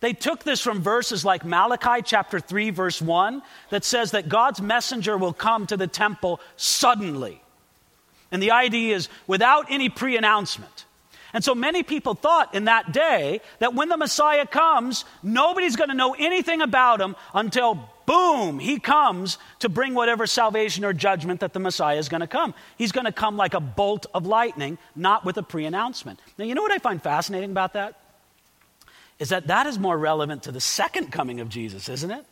They 0.00 0.12
took 0.12 0.44
this 0.44 0.60
from 0.60 0.80
verses 0.80 1.24
like 1.24 1.44
Malachi 1.44 2.02
chapter 2.04 2.38
3, 2.38 2.70
verse 2.70 3.02
1, 3.02 3.42
that 3.70 3.84
says 3.84 4.12
that 4.12 4.28
God's 4.28 4.60
messenger 4.60 5.16
will 5.16 5.32
come 5.32 5.66
to 5.66 5.76
the 5.76 5.88
temple 5.88 6.40
suddenly. 6.56 7.42
And 8.30 8.42
the 8.42 8.50
idea 8.50 8.96
is 8.96 9.08
without 9.26 9.66
any 9.70 9.88
pre 9.88 10.16
announcement. 10.16 10.84
And 11.34 11.44
so 11.44 11.54
many 11.54 11.82
people 11.82 12.14
thought 12.14 12.54
in 12.54 12.64
that 12.64 12.92
day 12.92 13.42
that 13.58 13.74
when 13.74 13.90
the 13.90 13.98
Messiah 13.98 14.46
comes, 14.46 15.04
nobody's 15.22 15.76
going 15.76 15.90
to 15.90 15.94
know 15.94 16.14
anything 16.18 16.62
about 16.62 17.02
him 17.02 17.16
until, 17.34 17.90
boom, 18.06 18.58
he 18.58 18.80
comes 18.80 19.36
to 19.58 19.68
bring 19.68 19.92
whatever 19.92 20.26
salvation 20.26 20.86
or 20.86 20.94
judgment 20.94 21.40
that 21.40 21.52
the 21.52 21.60
Messiah 21.60 21.98
is 21.98 22.08
going 22.08 22.22
to 22.22 22.26
come. 22.26 22.54
He's 22.78 22.92
going 22.92 23.04
to 23.04 23.12
come 23.12 23.36
like 23.36 23.52
a 23.52 23.60
bolt 23.60 24.06
of 24.14 24.26
lightning, 24.26 24.78
not 24.96 25.26
with 25.26 25.36
a 25.36 25.42
pre 25.42 25.66
announcement. 25.66 26.18
Now, 26.38 26.46
you 26.46 26.54
know 26.54 26.62
what 26.62 26.72
I 26.72 26.78
find 26.78 27.02
fascinating 27.02 27.50
about 27.50 27.74
that? 27.74 28.00
is 29.18 29.30
that 29.30 29.48
that 29.48 29.66
is 29.66 29.78
more 29.78 29.96
relevant 29.96 30.44
to 30.44 30.52
the 30.52 30.60
second 30.60 31.10
coming 31.10 31.40
of 31.40 31.48
Jesus, 31.48 31.88
isn't 31.88 32.10
it? 32.10 32.24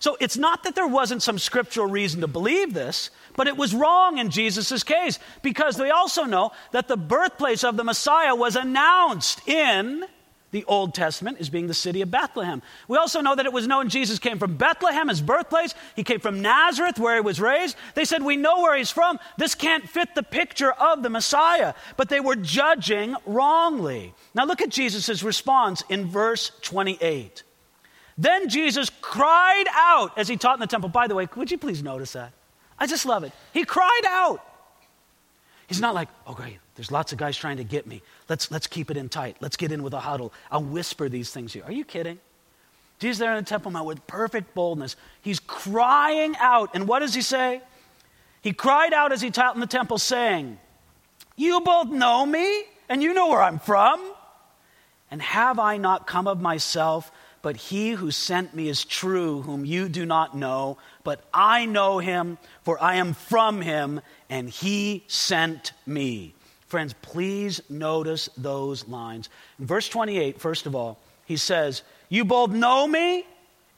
So 0.00 0.16
it's 0.18 0.38
not 0.38 0.64
that 0.64 0.74
there 0.74 0.86
wasn't 0.86 1.22
some 1.22 1.38
scriptural 1.38 1.86
reason 1.86 2.22
to 2.22 2.26
believe 2.26 2.72
this, 2.72 3.10
but 3.36 3.46
it 3.46 3.56
was 3.58 3.74
wrong 3.74 4.16
in 4.16 4.30
Jesus' 4.30 4.82
case 4.82 5.18
because 5.42 5.76
they 5.76 5.90
also 5.90 6.24
know 6.24 6.52
that 6.72 6.88
the 6.88 6.96
birthplace 6.96 7.62
of 7.64 7.76
the 7.76 7.84
Messiah 7.84 8.34
was 8.34 8.56
announced 8.56 9.46
in 9.46 10.06
the 10.52 10.64
Old 10.64 10.94
Testament 10.94 11.36
as 11.38 11.50
being 11.50 11.66
the 11.66 11.74
city 11.74 12.00
of 12.00 12.10
Bethlehem. 12.10 12.62
We 12.88 12.96
also 12.96 13.20
know 13.20 13.36
that 13.36 13.44
it 13.44 13.52
was 13.52 13.66
known 13.66 13.90
Jesus 13.90 14.18
came 14.18 14.38
from 14.38 14.56
Bethlehem, 14.56 15.08
his 15.08 15.20
birthplace. 15.20 15.74
He 15.94 16.02
came 16.02 16.20
from 16.20 16.40
Nazareth, 16.40 16.98
where 16.98 17.16
he 17.16 17.20
was 17.20 17.38
raised. 17.38 17.76
They 17.94 18.06
said, 18.06 18.22
We 18.22 18.36
know 18.36 18.62
where 18.62 18.76
he's 18.76 18.90
from. 18.90 19.18
This 19.36 19.54
can't 19.54 19.88
fit 19.88 20.14
the 20.14 20.22
picture 20.22 20.72
of 20.72 21.02
the 21.02 21.10
Messiah. 21.10 21.74
But 21.98 22.08
they 22.08 22.20
were 22.20 22.36
judging 22.36 23.16
wrongly. 23.26 24.14
Now 24.34 24.46
look 24.46 24.62
at 24.62 24.70
Jesus' 24.70 25.22
response 25.22 25.82
in 25.90 26.06
verse 26.06 26.52
28. 26.62 27.44
Then 28.20 28.50
Jesus 28.50 28.90
cried 29.00 29.64
out 29.72 30.18
as 30.18 30.28
he 30.28 30.36
taught 30.36 30.56
in 30.56 30.60
the 30.60 30.66
temple. 30.66 30.90
By 30.90 31.06
the 31.06 31.14
way, 31.14 31.26
would 31.36 31.50
you 31.50 31.56
please 31.56 31.82
notice 31.82 32.12
that? 32.12 32.34
I 32.78 32.86
just 32.86 33.06
love 33.06 33.24
it. 33.24 33.32
He 33.54 33.64
cried 33.64 34.02
out. 34.06 34.44
He's 35.68 35.80
not 35.80 35.94
like, 35.94 36.10
oh, 36.26 36.34
great, 36.34 36.58
there's 36.74 36.90
lots 36.90 37.12
of 37.12 37.18
guys 37.18 37.34
trying 37.34 37.56
to 37.56 37.64
get 37.64 37.86
me. 37.86 38.02
Let's, 38.28 38.50
let's 38.50 38.66
keep 38.66 38.90
it 38.90 38.98
in 38.98 39.08
tight. 39.08 39.38
Let's 39.40 39.56
get 39.56 39.72
in 39.72 39.82
with 39.82 39.94
a 39.94 40.00
huddle. 40.00 40.34
I'll 40.50 40.62
whisper 40.62 41.08
these 41.08 41.30
things 41.30 41.54
you. 41.54 41.62
Are 41.62 41.72
you 41.72 41.82
kidding? 41.82 42.18
Jesus 42.98 43.20
there 43.20 43.34
in 43.34 43.42
the 43.42 43.48
Temple 43.48 43.70
Mount 43.70 43.86
with 43.86 44.06
perfect 44.06 44.54
boldness. 44.54 44.96
He's 45.22 45.40
crying 45.40 46.36
out. 46.38 46.74
And 46.74 46.86
what 46.86 46.98
does 46.98 47.14
he 47.14 47.22
say? 47.22 47.62
He 48.42 48.52
cried 48.52 48.92
out 48.92 49.12
as 49.12 49.22
he 49.22 49.30
taught 49.30 49.54
in 49.54 49.62
the 49.62 49.66
temple, 49.66 49.96
saying, 49.96 50.58
You 51.36 51.62
both 51.62 51.88
know 51.88 52.26
me, 52.26 52.64
and 52.90 53.02
you 53.02 53.14
know 53.14 53.28
where 53.28 53.42
I'm 53.42 53.58
from. 53.60 54.02
And 55.10 55.22
have 55.22 55.58
I 55.58 55.78
not 55.78 56.06
come 56.06 56.26
of 56.26 56.40
myself? 56.40 57.10
But 57.42 57.56
he 57.56 57.92
who 57.92 58.10
sent 58.10 58.54
me 58.54 58.68
is 58.68 58.84
true, 58.84 59.42
whom 59.42 59.64
you 59.64 59.88
do 59.88 60.04
not 60.04 60.36
know, 60.36 60.76
but 61.04 61.24
I 61.32 61.64
know 61.64 61.98
him, 61.98 62.38
for 62.62 62.82
I 62.82 62.96
am 62.96 63.14
from 63.14 63.62
him, 63.62 64.02
and 64.28 64.48
he 64.48 65.04
sent 65.06 65.72
me. 65.86 66.34
Friends, 66.66 66.94
please 67.00 67.62
notice 67.70 68.28
those 68.36 68.86
lines. 68.86 69.28
In 69.58 69.66
verse 69.66 69.88
28, 69.88 70.40
first 70.40 70.66
of 70.66 70.74
all, 70.74 70.98
he 71.24 71.36
says, 71.36 71.82
You 72.10 72.24
both 72.24 72.50
know 72.50 72.86
me, 72.86 73.26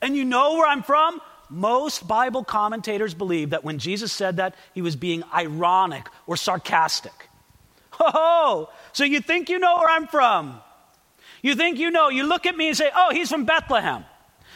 and 0.01 0.17
you 0.17 0.25
know 0.25 0.55
where 0.55 0.67
I'm 0.67 0.83
from. 0.83 1.21
Most 1.49 2.09
Bible 2.09 2.45
commentators 2.45 3.15
believe 3.15 3.51
that 3.51 3.63
when 3.63 3.79
Jesus 3.79 4.11
said 4.11 4.39
that, 4.39 4.55
he 4.75 4.83
was 4.83 4.97
being 4.97 5.23
ironic 5.33 6.09
or 6.27 6.37
sarcastic. 6.37 7.29
Oh, 8.01 8.71
so 8.93 9.05
you 9.05 9.21
think 9.21 9.49
you 9.49 9.59
know 9.59 9.77
where 9.77 9.89
I'm 9.89 10.07
from? 10.07 10.61
You 11.43 11.55
think 11.55 11.79
you 11.79 11.91
know. 11.91 12.09
You 12.09 12.25
look 12.27 12.47
at 12.47 12.57
me 12.57 12.69
and 12.69 12.77
say, 12.77 12.91
oh, 12.95 13.11
he's 13.13 13.29
from 13.29 13.45
Bethlehem. 13.45 14.05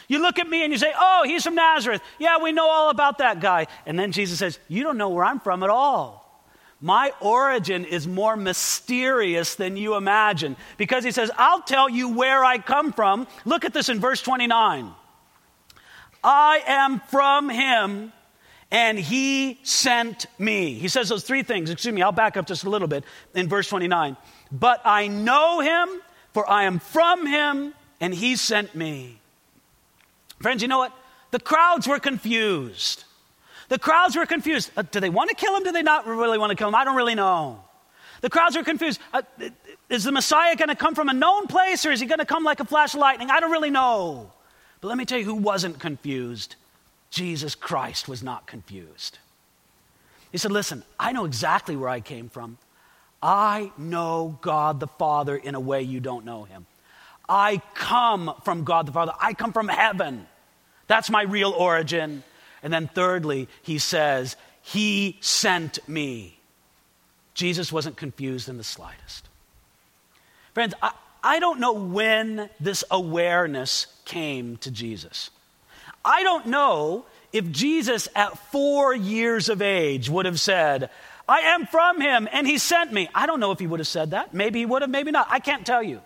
You 0.07 0.21
look 0.21 0.39
at 0.39 0.49
me 0.49 0.63
and 0.63 0.71
you 0.71 0.79
say, 0.79 0.93
oh, 0.97 1.23
he's 1.25 1.43
from 1.43 1.55
Nazareth. 1.55 2.01
Yeah, 2.17 2.37
we 2.41 2.53
know 2.53 2.69
all 2.69 2.89
about 2.89 3.17
that 3.17 3.41
guy. 3.41 3.67
And 3.85 3.99
then 3.99 4.13
Jesus 4.13 4.39
says, 4.39 4.57
you 4.69 4.83
don't 4.83 4.97
know 4.97 5.09
where 5.09 5.25
I'm 5.25 5.41
from 5.41 5.63
at 5.63 5.69
all. 5.69 6.23
My 6.79 7.11
origin 7.19 7.85
is 7.85 8.07
more 8.07 8.37
mysterious 8.37 9.55
than 9.55 9.77
you 9.77 9.95
imagine 9.95 10.55
because 10.77 11.03
he 11.03 11.11
says, 11.11 11.31
I'll 11.35 11.61
tell 11.61 11.89
you 11.89 12.09
where 12.09 12.45
I 12.45 12.59
come 12.59 12.93
from. 12.93 13.27
Look 13.45 13.65
at 13.65 13.73
this 13.73 13.89
in 13.89 13.99
verse 13.99 14.21
29. 14.21 14.91
I 16.23 16.61
am 16.67 16.99
from 17.09 17.49
him 17.49 18.13
and 18.69 18.99
he 18.99 19.59
sent 19.63 20.27
me. 20.37 20.73
He 20.73 20.87
says 20.87 21.09
those 21.09 21.23
three 21.23 21.41
things. 21.41 21.69
Excuse 21.69 21.93
me, 21.93 22.01
I'll 22.01 22.11
back 22.11 22.37
up 22.37 22.45
just 22.45 22.63
a 22.63 22.69
little 22.69 22.87
bit 22.87 23.03
in 23.33 23.47
verse 23.47 23.67
29. 23.69 24.17
But 24.51 24.81
I 24.85 25.07
know 25.07 25.61
him, 25.61 25.89
for 26.37 26.47
I 26.47 26.65
am 26.65 26.77
from 26.77 27.25
him, 27.25 27.73
and 27.99 28.13
he 28.13 28.35
sent 28.35 28.75
me. 28.75 29.19
Friends, 30.39 30.61
you 30.61 30.67
know 30.67 30.77
what? 30.77 30.93
The 31.31 31.39
crowds 31.39 31.87
were 31.87 31.97
confused. 31.97 33.05
The 33.69 33.79
crowds 33.79 34.15
were 34.15 34.27
confused. 34.27 34.69
Uh, 34.77 34.83
do 34.83 34.99
they 34.99 35.09
want 35.09 35.31
to 35.31 35.35
kill 35.35 35.55
him? 35.57 35.63
Do 35.63 35.71
they 35.71 35.81
not 35.81 36.05
really 36.05 36.37
want 36.37 36.51
to 36.51 36.55
kill 36.55 36.67
him? 36.67 36.75
I 36.75 36.83
don't 36.83 36.95
really 36.95 37.15
know. 37.15 37.63
The 38.21 38.29
crowds 38.29 38.55
were 38.55 38.61
confused. 38.61 38.99
Uh, 39.11 39.23
is 39.89 40.03
the 40.03 40.11
Messiah 40.11 40.55
going 40.55 40.69
to 40.69 40.75
come 40.75 40.93
from 40.93 41.09
a 41.09 41.13
known 41.13 41.47
place 41.47 41.87
or 41.87 41.91
is 41.91 41.99
he 41.99 42.05
going 42.05 42.19
to 42.19 42.25
come 42.25 42.43
like 42.43 42.59
a 42.59 42.65
flash 42.65 42.93
of 42.93 42.99
lightning? 42.99 43.31
I 43.31 43.39
don't 43.39 43.51
really 43.51 43.71
know. 43.71 44.31
But 44.79 44.89
let 44.89 44.97
me 44.99 45.05
tell 45.05 45.17
you 45.17 45.25
who 45.25 45.33
wasn't 45.33 45.79
confused. 45.79 46.55
Jesus 47.09 47.55
Christ 47.55 48.07
was 48.07 48.21
not 48.21 48.45
confused. 48.45 49.17
He 50.31 50.37
said, 50.37 50.51
Listen, 50.51 50.83
I 50.99 51.13
know 51.13 51.25
exactly 51.25 51.75
where 51.75 51.89
I 51.89 51.99
came 51.99 52.29
from. 52.29 52.59
I 53.21 53.71
know 53.77 54.37
God 54.41 54.79
the 54.79 54.87
Father 54.87 55.35
in 55.35 55.55
a 55.55 55.59
way 55.59 55.81
you 55.81 55.99
don't 55.99 56.25
know 56.25 56.43
him. 56.43 56.65
I 57.27 57.61
come 57.73 58.33
from 58.43 58.63
God 58.63 58.85
the 58.85 58.91
Father. 58.91 59.13
I 59.19 59.33
come 59.33 59.53
from 59.53 59.67
heaven. 59.67 60.27
That's 60.87 61.09
my 61.09 61.23
real 61.23 61.51
origin. 61.51 62.23
And 62.63 62.71
then, 62.71 62.87
thirdly, 62.87 63.47
he 63.61 63.79
says, 63.79 64.35
He 64.61 65.17
sent 65.21 65.79
me. 65.87 66.39
Jesus 67.33 67.71
wasn't 67.71 67.97
confused 67.97 68.49
in 68.49 68.57
the 68.57 68.63
slightest. 68.63 69.27
Friends, 70.53 70.73
I, 70.81 70.91
I 71.23 71.39
don't 71.39 71.59
know 71.59 71.73
when 71.73 72.49
this 72.59 72.83
awareness 72.89 73.87
came 74.05 74.57
to 74.57 74.71
Jesus. 74.71 75.29
I 76.03 76.23
don't 76.23 76.47
know 76.47 77.05
if 77.33 77.51
Jesus 77.51 78.07
at 78.15 78.37
four 78.51 78.95
years 78.95 79.49
of 79.49 79.61
age 79.61 80.09
would 80.09 80.25
have 80.25 80.39
said, 80.39 80.89
I 81.27 81.39
am 81.39 81.65
from 81.65 81.99
him 81.99 82.27
and 82.31 82.47
he 82.47 82.57
sent 82.57 82.93
me. 82.93 83.09
I 83.13 83.25
don't 83.25 83.39
know 83.39 83.51
if 83.51 83.59
he 83.59 83.67
would 83.67 83.79
have 83.79 83.87
said 83.87 84.11
that. 84.11 84.33
Maybe 84.33 84.59
he 84.59 84.65
would 84.65 84.81
have, 84.81 84.91
maybe 84.91 85.11
not. 85.11 85.27
I 85.29 85.39
can't 85.39 85.65
tell 85.65 85.83
you. 85.83 86.01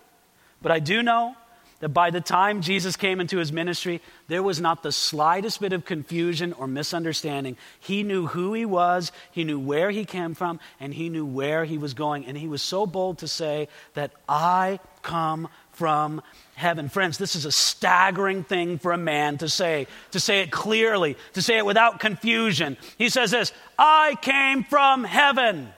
But 0.61 0.71
I 0.71 0.79
do 0.79 1.03
know 1.03 1.35
that 1.81 1.89
by 1.89 2.11
the 2.11 2.21
time 2.21 2.61
Jesus 2.61 2.95
came 2.95 3.19
into 3.19 3.37
his 3.37 3.51
ministry, 3.51 4.01
there 4.27 4.43
was 4.43 4.61
not 4.61 4.83
the 4.83 4.91
slightest 4.91 5.59
bit 5.59 5.73
of 5.73 5.83
confusion 5.83 6.53
or 6.53 6.67
misunderstanding. 6.67 7.57
He 7.79 8.03
knew 8.03 8.27
who 8.27 8.53
he 8.53 8.65
was, 8.65 9.11
he 9.31 9.43
knew 9.43 9.59
where 9.59 9.89
he 9.89 10.05
came 10.05 10.35
from, 10.35 10.59
and 10.79 10.93
he 10.93 11.09
knew 11.09 11.25
where 11.25 11.65
he 11.65 11.79
was 11.79 11.95
going. 11.95 12.25
And 12.25 12.37
he 12.37 12.47
was 12.47 12.61
so 12.61 12.85
bold 12.85 13.17
to 13.19 13.27
say 13.27 13.67
that 13.95 14.11
I 14.29 14.79
come 15.01 15.49
from 15.71 16.21
heaven. 16.61 16.87
Friends, 16.87 17.17
this 17.17 17.35
is 17.35 17.45
a 17.45 17.51
staggering 17.51 18.43
thing 18.43 18.77
for 18.77 18.93
a 18.93 18.97
man 18.97 19.37
to 19.39 19.49
say, 19.49 19.87
to 20.11 20.19
say 20.19 20.41
it 20.41 20.51
clearly, 20.51 21.17
to 21.33 21.41
say 21.41 21.57
it 21.57 21.65
without 21.65 21.99
confusion. 21.99 22.77
He 22.97 23.09
says 23.09 23.31
this 23.31 23.51
I 23.77 24.15
came 24.21 24.63
from 24.63 25.03
heaven. 25.03 25.73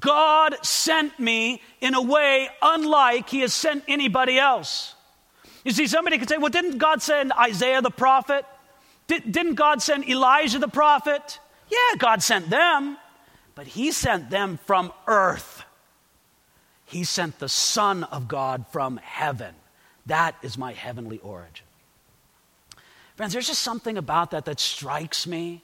God 0.00 0.56
sent 0.66 1.20
me 1.20 1.62
in 1.80 1.94
a 1.94 2.02
way 2.02 2.48
unlike 2.60 3.28
he 3.28 3.40
has 3.40 3.54
sent 3.54 3.84
anybody 3.86 4.38
else. 4.38 4.94
You 5.64 5.70
see, 5.72 5.86
somebody 5.86 6.18
could 6.18 6.28
say, 6.28 6.38
well, 6.38 6.50
didn't 6.50 6.78
God 6.78 7.02
send 7.02 7.32
Isaiah 7.32 7.82
the 7.82 7.90
prophet? 7.90 8.44
Did, 9.06 9.30
didn't 9.30 9.54
God 9.54 9.82
send 9.82 10.08
Elijah 10.08 10.58
the 10.58 10.68
prophet? 10.68 11.38
Yeah, 11.68 11.98
God 11.98 12.22
sent 12.22 12.50
them, 12.50 12.96
but 13.54 13.66
he 13.66 13.92
sent 13.92 14.30
them 14.30 14.58
from 14.66 14.92
earth. 15.06 15.64
He 16.84 17.04
sent 17.04 17.38
the 17.38 17.48
Son 17.48 18.04
of 18.04 18.28
God 18.28 18.66
from 18.70 18.96
heaven. 18.98 19.54
That 20.06 20.36
is 20.42 20.56
my 20.56 20.72
heavenly 20.72 21.18
origin. 21.18 21.66
Friends, 23.16 23.32
there's 23.32 23.46
just 23.46 23.62
something 23.62 23.96
about 23.96 24.32
that 24.32 24.44
that 24.44 24.60
strikes 24.60 25.26
me 25.26 25.62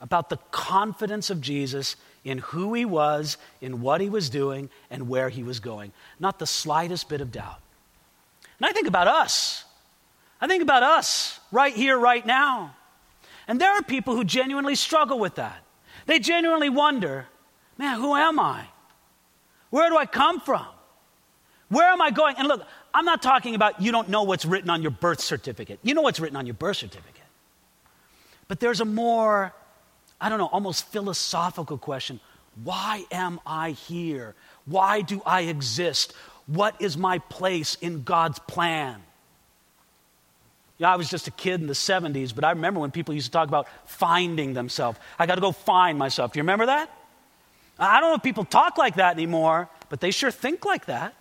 about 0.00 0.28
the 0.28 0.36
confidence 0.50 1.30
of 1.30 1.40
Jesus 1.40 1.96
in 2.24 2.38
who 2.38 2.74
he 2.74 2.84
was, 2.84 3.38
in 3.60 3.80
what 3.80 4.00
he 4.00 4.10
was 4.10 4.28
doing, 4.28 4.68
and 4.90 5.08
where 5.08 5.28
he 5.28 5.42
was 5.42 5.60
going. 5.60 5.92
Not 6.20 6.38
the 6.38 6.46
slightest 6.46 7.08
bit 7.08 7.20
of 7.20 7.32
doubt. 7.32 7.60
And 8.58 8.66
I 8.66 8.72
think 8.72 8.86
about 8.86 9.08
us. 9.08 9.64
I 10.40 10.46
think 10.46 10.62
about 10.62 10.82
us 10.82 11.40
right 11.50 11.74
here, 11.74 11.98
right 11.98 12.24
now. 12.24 12.76
And 13.48 13.60
there 13.60 13.70
are 13.70 13.82
people 13.82 14.14
who 14.14 14.24
genuinely 14.24 14.74
struggle 14.74 15.18
with 15.18 15.36
that. 15.36 15.62
They 16.06 16.18
genuinely 16.18 16.68
wonder, 16.68 17.26
man, 17.78 17.98
who 17.98 18.14
am 18.14 18.38
I? 18.38 18.66
Where 19.70 19.88
do 19.88 19.96
I 19.96 20.06
come 20.06 20.40
from? 20.40 20.66
Where 21.68 21.88
am 21.88 22.00
I 22.00 22.10
going? 22.10 22.36
And 22.36 22.46
look, 22.46 22.66
I'm 22.94 23.04
not 23.04 23.20
talking 23.22 23.54
about 23.54 23.82
you 23.82 23.92
don't 23.92 24.08
know 24.08 24.22
what's 24.22 24.44
written 24.44 24.70
on 24.70 24.80
your 24.80 24.92
birth 24.92 25.20
certificate. 25.20 25.80
You 25.82 25.94
know 25.94 26.02
what's 26.02 26.20
written 26.20 26.36
on 26.36 26.46
your 26.46 26.54
birth 26.54 26.76
certificate. 26.76 27.22
But 28.46 28.60
there's 28.60 28.80
a 28.80 28.84
more 28.84 29.52
I 30.20 30.28
don't 30.30 30.38
know, 30.38 30.46
almost 30.46 30.88
philosophical 30.88 31.76
question 31.76 32.20
Why 32.62 33.04
am 33.10 33.40
I 33.46 33.72
here? 33.72 34.34
Why 34.64 35.02
do 35.02 35.20
I 35.26 35.42
exist? 35.42 36.14
What 36.46 36.80
is 36.80 36.96
my 36.96 37.18
place 37.18 37.74
in 37.76 38.04
God's 38.04 38.38
plan? 38.38 39.02
Yeah, 40.78 40.92
I 40.92 40.96
was 40.96 41.08
just 41.08 41.28
a 41.28 41.30
kid 41.30 41.60
in 41.60 41.66
the 41.66 41.74
70s, 41.74 42.34
but 42.34 42.42
I 42.42 42.50
remember 42.50 42.80
when 42.80 42.90
people 42.90 43.14
used 43.14 43.26
to 43.26 43.32
talk 43.32 43.48
about 43.48 43.68
finding 43.86 44.54
themselves. 44.54 44.98
I 45.18 45.26
got 45.26 45.36
to 45.36 45.40
go 45.40 45.52
find 45.52 45.98
myself. 45.98 46.32
Do 46.32 46.38
you 46.38 46.42
remember 46.42 46.66
that? 46.66 46.90
I 47.78 48.00
don't 48.00 48.10
know 48.10 48.16
if 48.16 48.22
people 48.22 48.44
talk 48.44 48.76
like 48.76 48.96
that 48.96 49.14
anymore, 49.14 49.68
but 49.88 50.00
they 50.00 50.10
sure 50.10 50.30
think 50.30 50.64
like 50.64 50.86
that. 50.86 51.14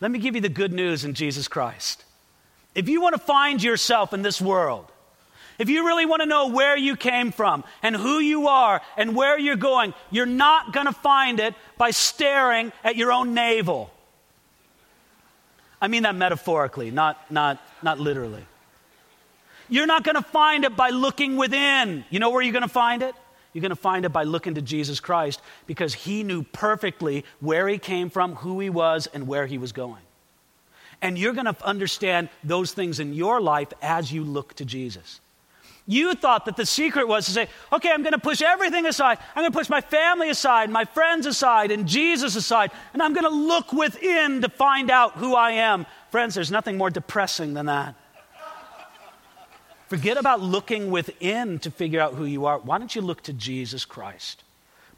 Let 0.00 0.10
me 0.10 0.18
give 0.18 0.34
you 0.34 0.40
the 0.40 0.48
good 0.48 0.72
news 0.72 1.04
in 1.04 1.14
Jesus 1.14 1.48
Christ. 1.48 2.04
If 2.74 2.88
you 2.88 3.00
want 3.00 3.14
to 3.14 3.20
find 3.20 3.62
yourself 3.62 4.12
in 4.12 4.22
this 4.22 4.40
world, 4.40 4.90
if 5.58 5.70
you 5.70 5.86
really 5.86 6.04
want 6.04 6.20
to 6.20 6.26
know 6.26 6.48
where 6.48 6.76
you 6.76 6.96
came 6.96 7.32
from 7.32 7.64
and 7.82 7.96
who 7.96 8.18
you 8.18 8.48
are 8.48 8.82
and 8.96 9.16
where 9.16 9.38
you're 9.38 9.56
going, 9.56 9.94
you're 10.10 10.26
not 10.26 10.72
going 10.72 10.86
to 10.86 10.92
find 10.92 11.40
it 11.40 11.54
by 11.78 11.90
staring 11.90 12.72
at 12.84 12.96
your 12.96 13.10
own 13.10 13.32
navel. 13.32 13.90
I 15.80 15.88
mean 15.88 16.02
that 16.02 16.14
metaphorically, 16.14 16.90
not, 16.90 17.30
not, 17.30 17.58
not 17.82 17.98
literally. 17.98 18.44
You're 19.68 19.86
not 19.86 20.04
going 20.04 20.16
to 20.16 20.22
find 20.22 20.64
it 20.64 20.76
by 20.76 20.90
looking 20.90 21.36
within. 21.36 22.04
You 22.10 22.18
know 22.18 22.30
where 22.30 22.42
you're 22.42 22.52
going 22.52 22.62
to 22.62 22.68
find 22.68 23.02
it? 23.02 23.14
You're 23.56 23.62
going 23.62 23.70
to 23.70 23.76
find 23.76 24.04
it 24.04 24.10
by 24.10 24.24
looking 24.24 24.56
to 24.56 24.60
Jesus 24.60 25.00
Christ 25.00 25.40
because 25.66 25.94
he 25.94 26.22
knew 26.22 26.42
perfectly 26.42 27.24
where 27.40 27.66
he 27.66 27.78
came 27.78 28.10
from, 28.10 28.34
who 28.34 28.60
he 28.60 28.68
was, 28.68 29.06
and 29.06 29.26
where 29.26 29.46
he 29.46 29.56
was 29.56 29.72
going. 29.72 30.02
And 31.00 31.16
you're 31.16 31.32
going 31.32 31.46
to 31.46 31.56
understand 31.64 32.28
those 32.44 32.72
things 32.72 33.00
in 33.00 33.14
your 33.14 33.40
life 33.40 33.68
as 33.80 34.12
you 34.12 34.24
look 34.24 34.52
to 34.56 34.66
Jesus. 34.66 35.22
You 35.86 36.12
thought 36.12 36.44
that 36.44 36.58
the 36.58 36.66
secret 36.66 37.08
was 37.08 37.24
to 37.24 37.30
say, 37.30 37.48
okay, 37.72 37.90
I'm 37.90 38.02
going 38.02 38.12
to 38.12 38.18
push 38.18 38.42
everything 38.42 38.84
aside. 38.84 39.16
I'm 39.34 39.44
going 39.44 39.52
to 39.52 39.58
push 39.58 39.70
my 39.70 39.80
family 39.80 40.28
aside, 40.28 40.68
my 40.68 40.84
friends 40.84 41.24
aside, 41.24 41.70
and 41.70 41.88
Jesus 41.88 42.36
aside, 42.36 42.72
and 42.92 43.02
I'm 43.02 43.14
going 43.14 43.24
to 43.24 43.30
look 43.30 43.72
within 43.72 44.42
to 44.42 44.50
find 44.50 44.90
out 44.90 45.12
who 45.12 45.34
I 45.34 45.52
am. 45.52 45.86
Friends, 46.10 46.34
there's 46.34 46.50
nothing 46.50 46.76
more 46.76 46.90
depressing 46.90 47.54
than 47.54 47.64
that. 47.64 47.94
Forget 49.88 50.16
about 50.16 50.40
looking 50.40 50.90
within 50.90 51.58
to 51.60 51.70
figure 51.70 52.00
out 52.00 52.14
who 52.14 52.24
you 52.24 52.46
are. 52.46 52.58
Why 52.58 52.78
don't 52.78 52.94
you 52.94 53.02
look 53.02 53.22
to 53.22 53.32
Jesus 53.32 53.84
Christ? 53.84 54.42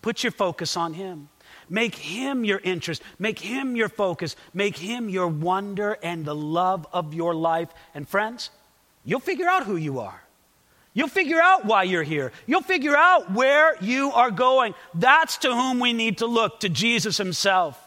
Put 0.00 0.22
your 0.22 0.32
focus 0.32 0.76
on 0.76 0.94
Him. 0.94 1.28
Make 1.68 1.94
Him 1.94 2.44
your 2.44 2.60
interest. 2.64 3.02
Make 3.18 3.38
Him 3.38 3.76
your 3.76 3.90
focus. 3.90 4.34
Make 4.54 4.78
Him 4.78 5.08
your 5.08 5.28
wonder 5.28 5.98
and 6.02 6.24
the 6.24 6.34
love 6.34 6.86
of 6.92 7.12
your 7.12 7.34
life. 7.34 7.68
And 7.94 8.08
friends, 8.08 8.50
you'll 9.04 9.20
figure 9.20 9.48
out 9.48 9.64
who 9.64 9.76
you 9.76 10.00
are. 10.00 10.22
You'll 10.94 11.08
figure 11.08 11.40
out 11.40 11.66
why 11.66 11.82
you're 11.82 12.02
here. 12.02 12.32
You'll 12.46 12.62
figure 12.62 12.96
out 12.96 13.32
where 13.32 13.76
you 13.82 14.10
are 14.12 14.30
going. 14.30 14.74
That's 14.94 15.36
to 15.38 15.54
whom 15.54 15.80
we 15.80 15.92
need 15.92 16.18
to 16.18 16.26
look, 16.26 16.60
to 16.60 16.68
Jesus 16.68 17.18
himself. 17.18 17.78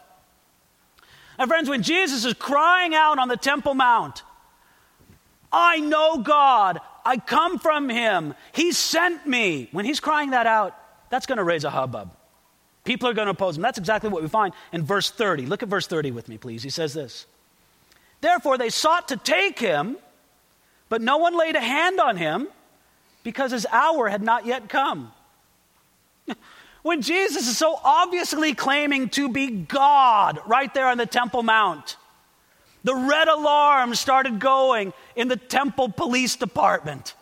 And 1.38 1.50
friends, 1.50 1.68
when 1.68 1.82
Jesus 1.82 2.24
is 2.24 2.36
crying 2.36 2.94
out 2.94 3.18
on 3.18 3.28
the 3.28 3.36
Temple 3.36 3.74
Mount, 3.74 4.22
I 5.52 5.80
know 5.80 6.20
God, 6.20 6.80
I 7.06 7.18
come 7.18 7.60
from 7.60 7.90
him, 7.90 8.34
he 8.52 8.72
sent 8.72 9.28
me. 9.28 9.70
When 9.72 9.86
he's 9.86 10.00
crying 10.00 10.32
that 10.32 10.48
out, 10.48 10.76
that's 11.10 11.26
going 11.26 11.38
to 11.38 11.44
raise 11.44 11.64
a 11.64 11.70
hubbub. 11.70 12.16
People 12.84 13.10
are 13.10 13.14
going 13.14 13.28
to 13.28 13.32
oppose 13.32 13.58
him. 13.58 13.62
That's 13.62 13.78
exactly 13.78 14.10
what 14.10 14.24
we 14.24 14.28
find 14.28 14.54
in 14.72 14.84
verse 14.84 15.12
30. 15.12 15.46
Look 15.46 15.62
at 15.62 15.70
verse 15.70 15.88
30 15.88 16.12
with 16.12 16.28
me, 16.28 16.38
please. 16.38 16.64
He 16.64 16.70
says 16.70 16.94
this 16.94 17.26
Therefore, 18.22 18.58
they 18.58 18.70
sought 18.70 19.10
to 19.10 19.18
take 19.18 19.60
him, 19.60 19.98
but 20.90 21.02
no 21.02 21.18
one 21.18 21.38
laid 21.38 21.56
a 21.56 21.62
hand 21.62 22.00
on 22.00 22.18
him 22.18 22.48
because 23.24 23.52
his 23.52 23.66
hour 23.72 24.10
had 24.10 24.22
not 24.22 24.46
yet 24.46 24.70
come. 24.70 25.12
when 26.82 27.02
Jesus 27.02 27.48
is 27.48 27.58
so 27.58 27.80
obviously 27.84 28.54
claiming 28.56 29.10
to 29.10 29.30
be 29.30 29.50
God 29.50 30.40
right 30.48 30.74
there 30.74 30.88
on 30.88 30.98
the 30.98 31.06
Temple 31.06 31.44
Mount, 31.44 31.98
the 32.84 32.96
red 32.96 33.28
alarm 33.28 33.96
started 33.96 34.40
going 34.40 34.94
in 35.16 35.28
the 35.28 35.36
temple 35.36 35.90
police 35.90 36.36
department. 36.36 37.16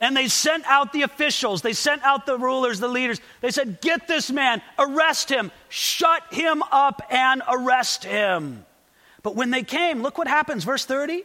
And 0.00 0.16
they 0.16 0.28
sent 0.28 0.64
out 0.66 0.92
the 0.92 1.02
officials, 1.02 1.60
they 1.60 1.74
sent 1.74 2.02
out 2.04 2.24
the 2.24 2.38
rulers, 2.38 2.80
the 2.80 2.88
leaders. 2.88 3.20
They 3.42 3.50
said, 3.50 3.80
Get 3.82 4.08
this 4.08 4.30
man, 4.30 4.62
arrest 4.78 5.28
him, 5.28 5.52
shut 5.68 6.22
him 6.32 6.62
up, 6.72 7.02
and 7.10 7.42
arrest 7.46 8.04
him. 8.04 8.64
But 9.22 9.36
when 9.36 9.50
they 9.50 9.62
came, 9.62 10.00
look 10.00 10.16
what 10.16 10.28
happens, 10.28 10.64
verse 10.64 10.86
30. 10.86 11.24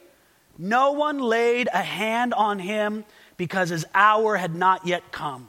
No 0.58 0.92
one 0.92 1.20
laid 1.20 1.70
a 1.74 1.82
hand 1.82 2.34
on 2.34 2.60
him 2.60 3.06
because 3.38 3.70
his 3.70 3.86
hour 3.94 4.36
had 4.36 4.56
not 4.56 4.86
yet 4.86 5.12
come. 5.12 5.48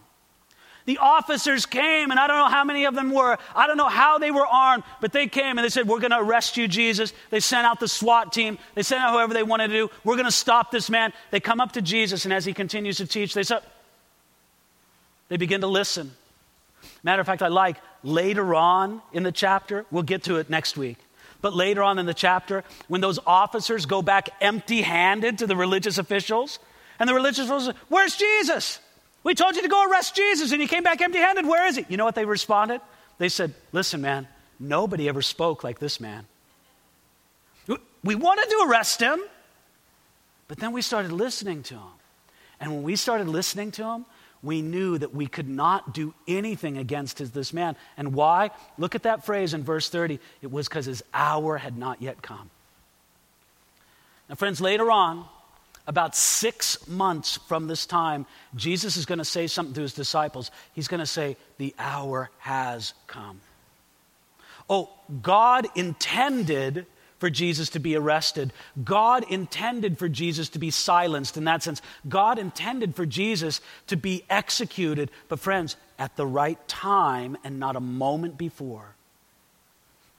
The 0.87 0.99
officers 0.99 1.66
came, 1.66 2.12
and 2.12 2.18
I 2.18 2.29
don't 2.29 2.38
know 2.38 2.49
how 2.49 2.62
many 2.62 2.85
of 2.85 2.94
them 2.94 3.11
were. 3.11 3.37
I 3.57 3.66
don't 3.66 3.77
know 3.77 3.88
how 3.88 4.18
they 4.18 4.31
were 4.31 4.46
armed, 4.46 4.85
but 5.01 5.12
they 5.12 5.27
came 5.27 5.59
and 5.59 5.64
they 5.64 5.68
said, 5.68 5.88
We're 5.88 5.99
going 5.99 6.12
to 6.12 6.20
arrest 6.20 6.57
you, 6.57 6.68
Jesus. 6.68 7.12
They 7.31 7.40
sent 7.40 7.66
out 7.66 7.81
the 7.81 7.88
SWAT 7.88 8.33
team. 8.33 8.57
They 8.77 8.85
sent 8.85 9.03
out 9.03 9.12
whoever 9.12 9.35
they 9.35 9.42
wanted 9.42 9.68
to 9.68 9.72
do. 9.75 9.90
We're 10.05 10.14
going 10.14 10.27
to 10.27 10.33
stop 10.33 10.70
this 10.70 10.88
man. 10.88 11.12
They 11.33 11.40
come 11.40 11.61
up 11.61 11.72
to 11.72 11.83
Jesus, 11.83 12.25
and 12.25 12.33
as 12.33 12.44
he 12.44 12.53
continues 12.53 12.99
to 12.99 13.07
teach, 13.07 13.35
they 13.35 13.42
say, 13.42 13.59
They 15.29 15.37
begin 15.37 15.61
to 15.62 15.66
listen. 15.66 16.12
Matter 17.03 17.20
of 17.20 17.27
fact, 17.27 17.42
I 17.42 17.49
like 17.49 17.79
later 18.05 18.55
on 18.55 19.03
in 19.12 19.25
the 19.25 19.33
chapter, 19.33 19.87
we'll 19.90 20.05
get 20.05 20.22
to 20.25 20.37
it 20.37 20.49
next 20.49 20.77
week. 20.77 20.99
But 21.42 21.53
later 21.53 21.83
on 21.83 21.99
in 21.99 22.07
the 22.07 22.14
chapter, 22.14 22.62
when 22.87 23.01
those 23.01 23.18
officers 23.27 23.87
go 23.87 24.03
back 24.03 24.29
empty 24.40 24.83
handed 24.83 25.38
to 25.38 25.49
the 25.49 25.57
religious 25.57 25.99
officials, 25.99 26.61
and 27.01 27.09
the 27.09 27.14
religious 27.14 27.51
officials, 27.51 27.75
Where's 27.88 28.14
Jesus? 28.14 28.79
We 29.27 29.35
told 29.35 29.57
you 29.57 29.62
to 29.62 29.69
go 29.69 29.91
arrest 29.91 30.15
Jesus 30.15 30.53
and 30.53 30.62
he 30.62 30.69
came 30.69 30.85
back 30.85 31.01
empty 31.01 31.19
handed. 31.19 31.47
Where 31.47 31.67
is 31.67 31.75
he? 31.75 31.85
You 31.89 31.97
know 31.97 32.05
what 32.05 32.15
they 32.15 32.25
responded? 32.25 32.81
They 33.19 33.29
said, 33.29 33.55
Listen, 33.73 34.01
man, 34.01 34.29
nobody 34.61 35.09
ever 35.09 35.21
spoke 35.21 35.65
like 35.65 35.81
this 35.81 35.99
man. 35.99 36.27
We 38.05 38.15
wanted 38.15 38.49
to 38.49 38.69
arrest 38.69 39.01
him, 39.01 39.21
but 40.47 40.59
then 40.59 40.71
we 40.71 40.81
started 40.81 41.11
listening 41.11 41.65
to 41.65 41.75
him. 41.75 41.93
And 42.61 42.71
when 42.71 42.83
we 42.85 42.95
started 42.95 43.27
listening 43.27 43.73
to 43.73 43.85
him, 43.85 44.07
we 44.45 44.62
knew 44.62 44.97
that 44.97 45.12
we 45.12 45.27
could 45.27 45.49
not 45.49 45.93
do 45.93 46.15
anything 46.29 46.79
against 46.79 47.19
his, 47.19 47.33
this 47.33 47.53
man. 47.53 47.75
And 47.97 48.15
why? 48.15 48.53
Look 48.79 48.95
at 48.95 49.03
that 49.03 49.27
phrase 49.27 49.55
in 49.55 49.65
verse 49.65 49.89
30. 49.89 50.21
It 50.41 50.53
was 50.53 50.69
because 50.69 50.87
his 50.87 51.03
hour 51.12 51.57
had 51.57 51.77
not 51.77 52.01
yet 52.01 52.23
come. 52.23 52.49
Now, 54.29 54.37
friends, 54.37 54.61
later 54.61 54.89
on, 54.89 55.25
about 55.87 56.16
six 56.16 56.87
months 56.88 57.38
from 57.49 57.68
this 57.68 57.87
time, 57.87 58.27
Jesus 58.55 58.96
is 58.96 59.07
going 59.07 59.18
to 59.18 59.25
say 59.25 59.46
something 59.46 59.75
to 59.75 59.83
his 59.83 59.94
disciples. 59.94 60.51
He's 60.72 60.88
going 60.88 61.01
to 61.01 61.07
say, 61.07 61.37
The 61.59 61.75
hour 61.79 62.31
has 62.38 62.94
come. 63.07 63.40
Oh, 64.68 64.90
God 65.22 65.66
intended 65.75 66.87
for 67.18 67.31
Jesus 67.31 67.70
to 67.70 67.79
be 67.79 67.96
arrested. 67.96 68.53
God 68.85 69.25
intended 69.31 69.99
for 69.99 70.09
Jesus 70.09 70.49
to 70.51 70.59
be 70.59 70.70
silenced 70.70 71.37
in 71.37 71.44
that 71.44 71.62
sense. 71.62 71.81
God 72.09 72.38
intended 72.38 72.94
for 72.94 73.07
Jesus 73.07 73.61
to 73.87 73.96
be 73.96 74.25
executed, 74.29 75.11
but 75.29 75.40
friends, 75.40 75.77
at 75.99 76.16
the 76.16 76.27
right 76.27 76.59
time 76.68 77.37
and 77.42 77.59
not 77.59 77.77
a 77.77 77.81
moment 77.81 78.37
before. 78.37 78.94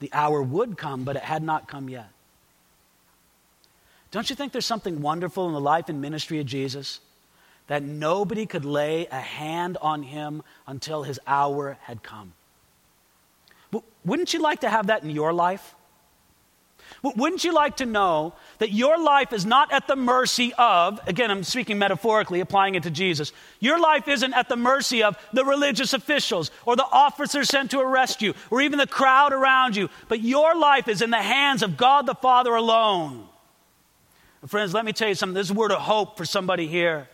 The 0.00 0.10
hour 0.12 0.42
would 0.42 0.76
come, 0.76 1.04
but 1.04 1.16
it 1.16 1.22
had 1.22 1.42
not 1.42 1.68
come 1.68 1.88
yet. 1.88 2.10
Don't 4.10 4.30
you 4.30 4.36
think 4.36 4.52
there's 4.52 4.66
something 4.66 5.02
wonderful 5.02 5.46
in 5.48 5.52
the 5.52 5.60
life 5.60 5.88
and 5.88 6.00
ministry 6.00 6.40
of 6.40 6.46
Jesus? 6.46 7.00
That 7.66 7.82
nobody 7.82 8.46
could 8.46 8.64
lay 8.64 9.06
a 9.06 9.20
hand 9.20 9.76
on 9.82 10.02
him 10.02 10.42
until 10.66 11.02
his 11.02 11.20
hour 11.26 11.76
had 11.82 12.02
come. 12.02 12.32
Wouldn't 14.04 14.32
you 14.32 14.40
like 14.40 14.60
to 14.60 14.70
have 14.70 14.86
that 14.86 15.02
in 15.02 15.10
your 15.10 15.34
life? 15.34 15.74
Wouldn't 17.02 17.44
you 17.44 17.52
like 17.52 17.76
to 17.76 17.86
know 17.86 18.32
that 18.58 18.72
your 18.72 18.98
life 18.98 19.32
is 19.34 19.44
not 19.44 19.72
at 19.72 19.86
the 19.86 19.94
mercy 19.94 20.54
of, 20.56 20.98
again, 21.06 21.30
I'm 21.30 21.44
speaking 21.44 21.78
metaphorically, 21.78 22.40
applying 22.40 22.74
it 22.74 22.84
to 22.84 22.90
Jesus. 22.90 23.32
Your 23.60 23.78
life 23.78 24.08
isn't 24.08 24.32
at 24.32 24.48
the 24.48 24.56
mercy 24.56 25.02
of 25.02 25.18
the 25.34 25.44
religious 25.44 25.92
officials 25.92 26.50
or 26.64 26.74
the 26.74 26.86
officers 26.90 27.48
sent 27.48 27.70
to 27.72 27.80
arrest 27.80 28.22
you 28.22 28.32
or 28.50 28.62
even 28.62 28.78
the 28.78 28.86
crowd 28.86 29.34
around 29.34 29.76
you, 29.76 29.90
but 30.08 30.22
your 30.22 30.56
life 30.56 30.88
is 30.88 31.02
in 31.02 31.10
the 31.10 31.18
hands 31.18 31.62
of 31.62 31.76
God 31.76 32.06
the 32.06 32.14
Father 32.14 32.54
alone. 32.54 33.27
Friends, 34.46 34.72
let 34.72 34.84
me 34.84 34.92
tell 34.92 35.08
you 35.08 35.14
something. 35.14 35.34
This 35.34 35.50
word 35.50 35.72
of 35.72 35.80
hope 35.80 36.16
for 36.16 36.24
somebody 36.24 36.68
here. 36.68 37.08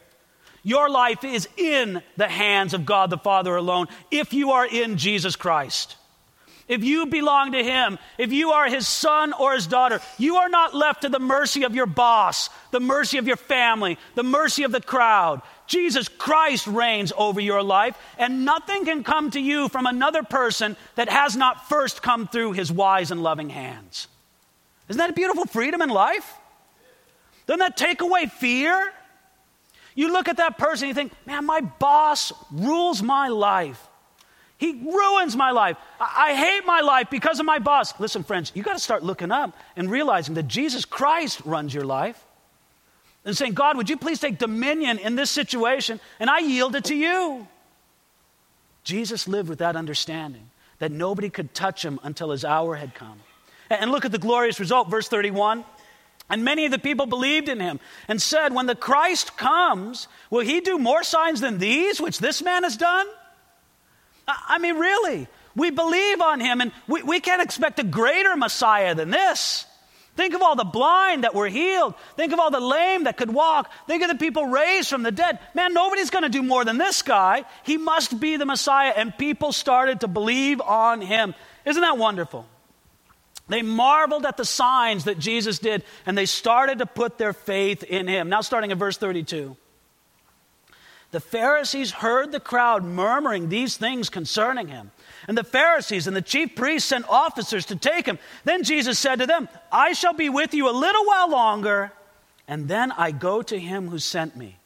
Your 0.62 0.88
life 0.88 1.24
is 1.24 1.48
in 1.56 2.02
the 2.16 2.28
hands 2.28 2.74
of 2.74 2.86
God 2.86 3.10
the 3.10 3.18
Father 3.18 3.54
alone 3.54 3.86
if 4.10 4.32
you 4.32 4.52
are 4.52 4.66
in 4.66 4.96
Jesus 4.96 5.36
Christ. 5.36 5.96
If 6.66 6.82
you 6.82 7.04
belong 7.04 7.52
to 7.52 7.62
Him, 7.62 7.98
if 8.16 8.32
you 8.32 8.52
are 8.52 8.66
His 8.66 8.88
son 8.88 9.34
or 9.34 9.52
His 9.52 9.66
daughter, 9.66 10.00
you 10.16 10.36
are 10.36 10.48
not 10.48 10.74
left 10.74 11.02
to 11.02 11.10
the 11.10 11.18
mercy 11.18 11.64
of 11.64 11.74
your 11.74 11.84
boss, 11.84 12.48
the 12.70 12.80
mercy 12.80 13.18
of 13.18 13.26
your 13.26 13.36
family, 13.36 13.98
the 14.14 14.22
mercy 14.22 14.62
of 14.62 14.72
the 14.72 14.80
crowd. 14.80 15.42
Jesus 15.66 16.08
Christ 16.08 16.66
reigns 16.66 17.12
over 17.16 17.40
your 17.40 17.62
life, 17.62 17.96
and 18.16 18.46
nothing 18.46 18.86
can 18.86 19.04
come 19.04 19.30
to 19.32 19.40
you 19.40 19.68
from 19.68 19.84
another 19.84 20.22
person 20.22 20.76
that 20.94 21.10
has 21.10 21.36
not 21.36 21.68
first 21.68 22.02
come 22.02 22.28
through 22.28 22.52
His 22.52 22.72
wise 22.72 23.10
and 23.10 23.22
loving 23.22 23.50
hands. 23.50 24.08
Isn't 24.88 24.98
that 24.98 25.10
a 25.10 25.14
beautiful 25.14 25.44
freedom 25.44 25.82
in 25.82 25.90
life? 25.90 26.38
Doesn't 27.46 27.60
that 27.60 27.76
take 27.76 28.00
away 28.00 28.26
fear? 28.26 28.92
You 29.94 30.12
look 30.12 30.28
at 30.28 30.38
that 30.38 30.58
person, 30.58 30.88
you 30.88 30.94
think, 30.94 31.12
man, 31.26 31.46
my 31.46 31.60
boss 31.60 32.32
rules 32.50 33.02
my 33.02 33.28
life. 33.28 33.80
He 34.58 34.72
ruins 34.72 35.36
my 35.36 35.50
life. 35.50 35.76
I, 36.00 36.30
I 36.30 36.34
hate 36.34 36.64
my 36.64 36.80
life 36.80 37.10
because 37.10 37.38
of 37.38 37.46
my 37.46 37.58
boss. 37.58 37.98
Listen, 38.00 38.24
friends, 38.24 38.52
you 38.54 38.62
got 38.62 38.72
to 38.72 38.78
start 38.78 39.02
looking 39.02 39.30
up 39.30 39.56
and 39.76 39.90
realizing 39.90 40.34
that 40.36 40.48
Jesus 40.48 40.84
Christ 40.84 41.42
runs 41.44 41.74
your 41.74 41.84
life. 41.84 42.24
And 43.26 43.34
saying, 43.34 43.54
God, 43.54 43.78
would 43.78 43.88
you 43.88 43.96
please 43.96 44.20
take 44.20 44.38
dominion 44.38 44.98
in 44.98 45.16
this 45.16 45.30
situation? 45.30 45.98
And 46.20 46.28
I 46.28 46.40
yield 46.40 46.74
it 46.76 46.84
to 46.84 46.94
you. 46.94 47.48
Jesus 48.84 49.26
lived 49.26 49.48
with 49.48 49.60
that 49.60 49.76
understanding 49.76 50.50
that 50.78 50.92
nobody 50.92 51.30
could 51.30 51.54
touch 51.54 51.82
him 51.82 51.98
until 52.02 52.30
his 52.30 52.44
hour 52.44 52.74
had 52.74 52.94
come. 52.94 53.20
And 53.70 53.90
look 53.90 54.04
at 54.04 54.12
the 54.12 54.18
glorious 54.18 54.60
result, 54.60 54.90
verse 54.90 55.08
31. 55.08 55.64
And 56.30 56.44
many 56.44 56.64
of 56.64 56.72
the 56.72 56.78
people 56.78 57.06
believed 57.06 57.48
in 57.48 57.60
him 57.60 57.80
and 58.08 58.20
said, 58.20 58.54
When 58.54 58.66
the 58.66 58.74
Christ 58.74 59.36
comes, 59.36 60.08
will 60.30 60.40
he 60.44 60.60
do 60.60 60.78
more 60.78 61.02
signs 61.02 61.40
than 61.40 61.58
these, 61.58 62.00
which 62.00 62.18
this 62.18 62.42
man 62.42 62.62
has 62.64 62.76
done? 62.76 63.06
I 64.26 64.58
mean, 64.58 64.76
really, 64.76 65.28
we 65.54 65.70
believe 65.70 66.20
on 66.20 66.40
him 66.40 66.60
and 66.60 66.72
we, 66.88 67.02
we 67.02 67.20
can't 67.20 67.42
expect 67.42 67.78
a 67.78 67.84
greater 67.84 68.36
Messiah 68.36 68.94
than 68.94 69.10
this. 69.10 69.66
Think 70.16 70.34
of 70.34 70.42
all 70.42 70.54
the 70.54 70.64
blind 70.64 71.24
that 71.24 71.34
were 71.34 71.48
healed. 71.48 71.94
Think 72.16 72.32
of 72.32 72.38
all 72.38 72.50
the 72.50 72.60
lame 72.60 73.04
that 73.04 73.16
could 73.16 73.32
walk. 73.32 73.70
Think 73.88 74.02
of 74.02 74.08
the 74.08 74.14
people 74.14 74.46
raised 74.46 74.88
from 74.88 75.02
the 75.02 75.10
dead. 75.10 75.40
Man, 75.54 75.74
nobody's 75.74 76.10
going 76.10 76.22
to 76.22 76.28
do 76.28 76.42
more 76.42 76.64
than 76.64 76.78
this 76.78 77.02
guy. 77.02 77.44
He 77.64 77.76
must 77.76 78.20
be 78.20 78.36
the 78.36 78.46
Messiah. 78.46 78.92
And 78.96 79.16
people 79.18 79.52
started 79.52 80.00
to 80.00 80.08
believe 80.08 80.60
on 80.60 81.00
him. 81.00 81.34
Isn't 81.64 81.82
that 81.82 81.98
wonderful? 81.98 82.46
They 83.48 83.62
marveled 83.62 84.24
at 84.24 84.36
the 84.36 84.44
signs 84.44 85.04
that 85.04 85.18
Jesus 85.18 85.58
did, 85.58 85.84
and 86.06 86.16
they 86.16 86.26
started 86.26 86.78
to 86.78 86.86
put 86.86 87.18
their 87.18 87.32
faith 87.32 87.82
in 87.82 88.08
him. 88.08 88.28
Now, 88.28 88.40
starting 88.40 88.72
at 88.72 88.78
verse 88.78 88.96
32. 88.96 89.56
The 91.10 91.20
Pharisees 91.20 91.92
heard 91.92 92.32
the 92.32 92.40
crowd 92.40 92.84
murmuring 92.84 93.48
these 93.48 93.76
things 93.76 94.10
concerning 94.10 94.68
him. 94.68 94.90
And 95.28 95.38
the 95.38 95.44
Pharisees 95.44 96.06
and 96.06 96.16
the 96.16 96.22
chief 96.22 96.56
priests 96.56 96.88
sent 96.88 97.08
officers 97.08 97.66
to 97.66 97.76
take 97.76 98.06
him. 98.06 98.18
Then 98.42 98.64
Jesus 98.64 98.98
said 98.98 99.20
to 99.20 99.26
them, 99.26 99.48
I 99.70 99.92
shall 99.92 100.14
be 100.14 100.28
with 100.28 100.54
you 100.54 100.68
a 100.68 100.72
little 100.72 101.04
while 101.04 101.30
longer, 101.30 101.92
and 102.48 102.66
then 102.66 102.90
I 102.92 103.12
go 103.12 103.42
to 103.42 103.58
him 103.58 103.88
who 103.88 104.00
sent 104.00 104.36
me. 104.36 104.58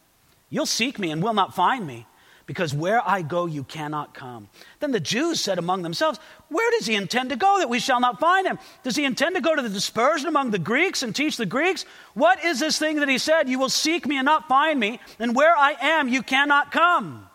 You'll 0.49 0.67
seek 0.67 0.99
me 0.99 1.11
and 1.11 1.23
will 1.23 1.35
not 1.35 1.55
find 1.55 1.87
me 1.87 2.07
because 2.49 2.73
where 2.73 3.07
I 3.07 3.21
go, 3.21 3.45
you 3.45 3.63
cannot 3.63 4.15
come. 4.15 4.49
Then 4.81 4.91
the 4.91 4.99
Jews 4.99 5.39
said 5.39 5.59
among 5.59 5.83
themselves, 5.83 6.19
Where 6.49 6.69
does 6.71 6.87
he 6.87 6.95
intend 6.95 7.29
to 7.29 7.37
go 7.37 7.59
that 7.59 7.69
we 7.69 7.79
shall 7.79 8.01
not 8.01 8.19
find 8.21 8.47
him? 8.47 8.59
Does 8.83 8.97
he 8.97 9.05
intend 9.05 9.37
to 9.37 9.43
go 9.43 9.55
to 9.55 9.61
the 9.61 9.69
dispersion 9.69 10.29
among 10.29 10.51
the 10.51 10.59
Greeks 10.59 11.03
and 11.03 11.15
teach 11.15 11.37
the 11.37 11.45
Greeks? 11.45 11.85
What 12.15 12.43
is 12.43 12.59
this 12.59 12.79
thing 12.79 13.01
that 13.01 13.09
he 13.09 13.19
said, 13.19 13.51
You 13.51 13.59
will 13.59 13.69
seek 13.69 14.07
me 14.07 14.17
and 14.17 14.25
not 14.25 14.49
find 14.49 14.81
me, 14.81 14.99
and 15.19 15.37
where 15.37 15.55
I 15.55 15.77
am, 15.79 16.09
you 16.09 16.23
cannot 16.23 16.73
come? 16.73 17.29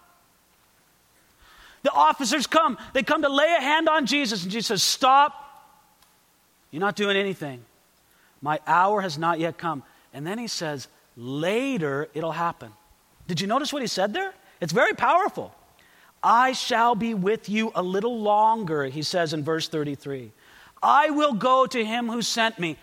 The 1.83 1.91
officers 1.91 2.47
come. 2.47 2.79
They 2.93 3.03
come 3.03 3.21
to 3.21 3.29
lay 3.29 3.55
a 3.55 3.61
hand 3.61 3.87
on 3.87 4.07
Jesus, 4.07 4.41
and 4.41 4.51
Jesus 4.51 4.67
says, 4.69 4.81
Stop. 4.81 5.39
You're 6.71 6.79
not 6.79 6.95
doing 6.95 7.17
anything. 7.17 7.63
My 8.41 8.59
hour 8.65 8.99
has 9.01 9.19
not 9.19 9.39
yet 9.39 9.59
come. 9.59 9.83
And 10.11 10.25
then 10.25 10.39
he 10.39 10.47
says, 10.47 10.87
Later 11.15 12.09
it'll 12.15 12.31
happen. 12.31 12.71
Did 13.27 13.41
you 13.41 13.45
notice 13.45 13.71
what 13.71 13.83
he 13.83 13.87
said 13.87 14.11
there? 14.11 14.33
It's 14.63 14.71
very 14.71 14.93
powerful. 14.93 15.53
I 16.23 16.53
shall 16.53 16.95
be 16.95 17.13
with 17.13 17.49
you 17.49 17.73
a 17.75 17.83
little 17.83 18.21
longer, 18.21 18.85
he 18.85 19.03
says 19.03 19.33
in 19.33 19.43
verse 19.43 19.67
33. 19.67 20.31
I 20.81 21.09
will 21.09 21.33
go 21.33 21.65
to 21.67 21.83
him 21.83 22.07
who 22.07 22.21
sent 22.21 22.57
me. 22.59 22.77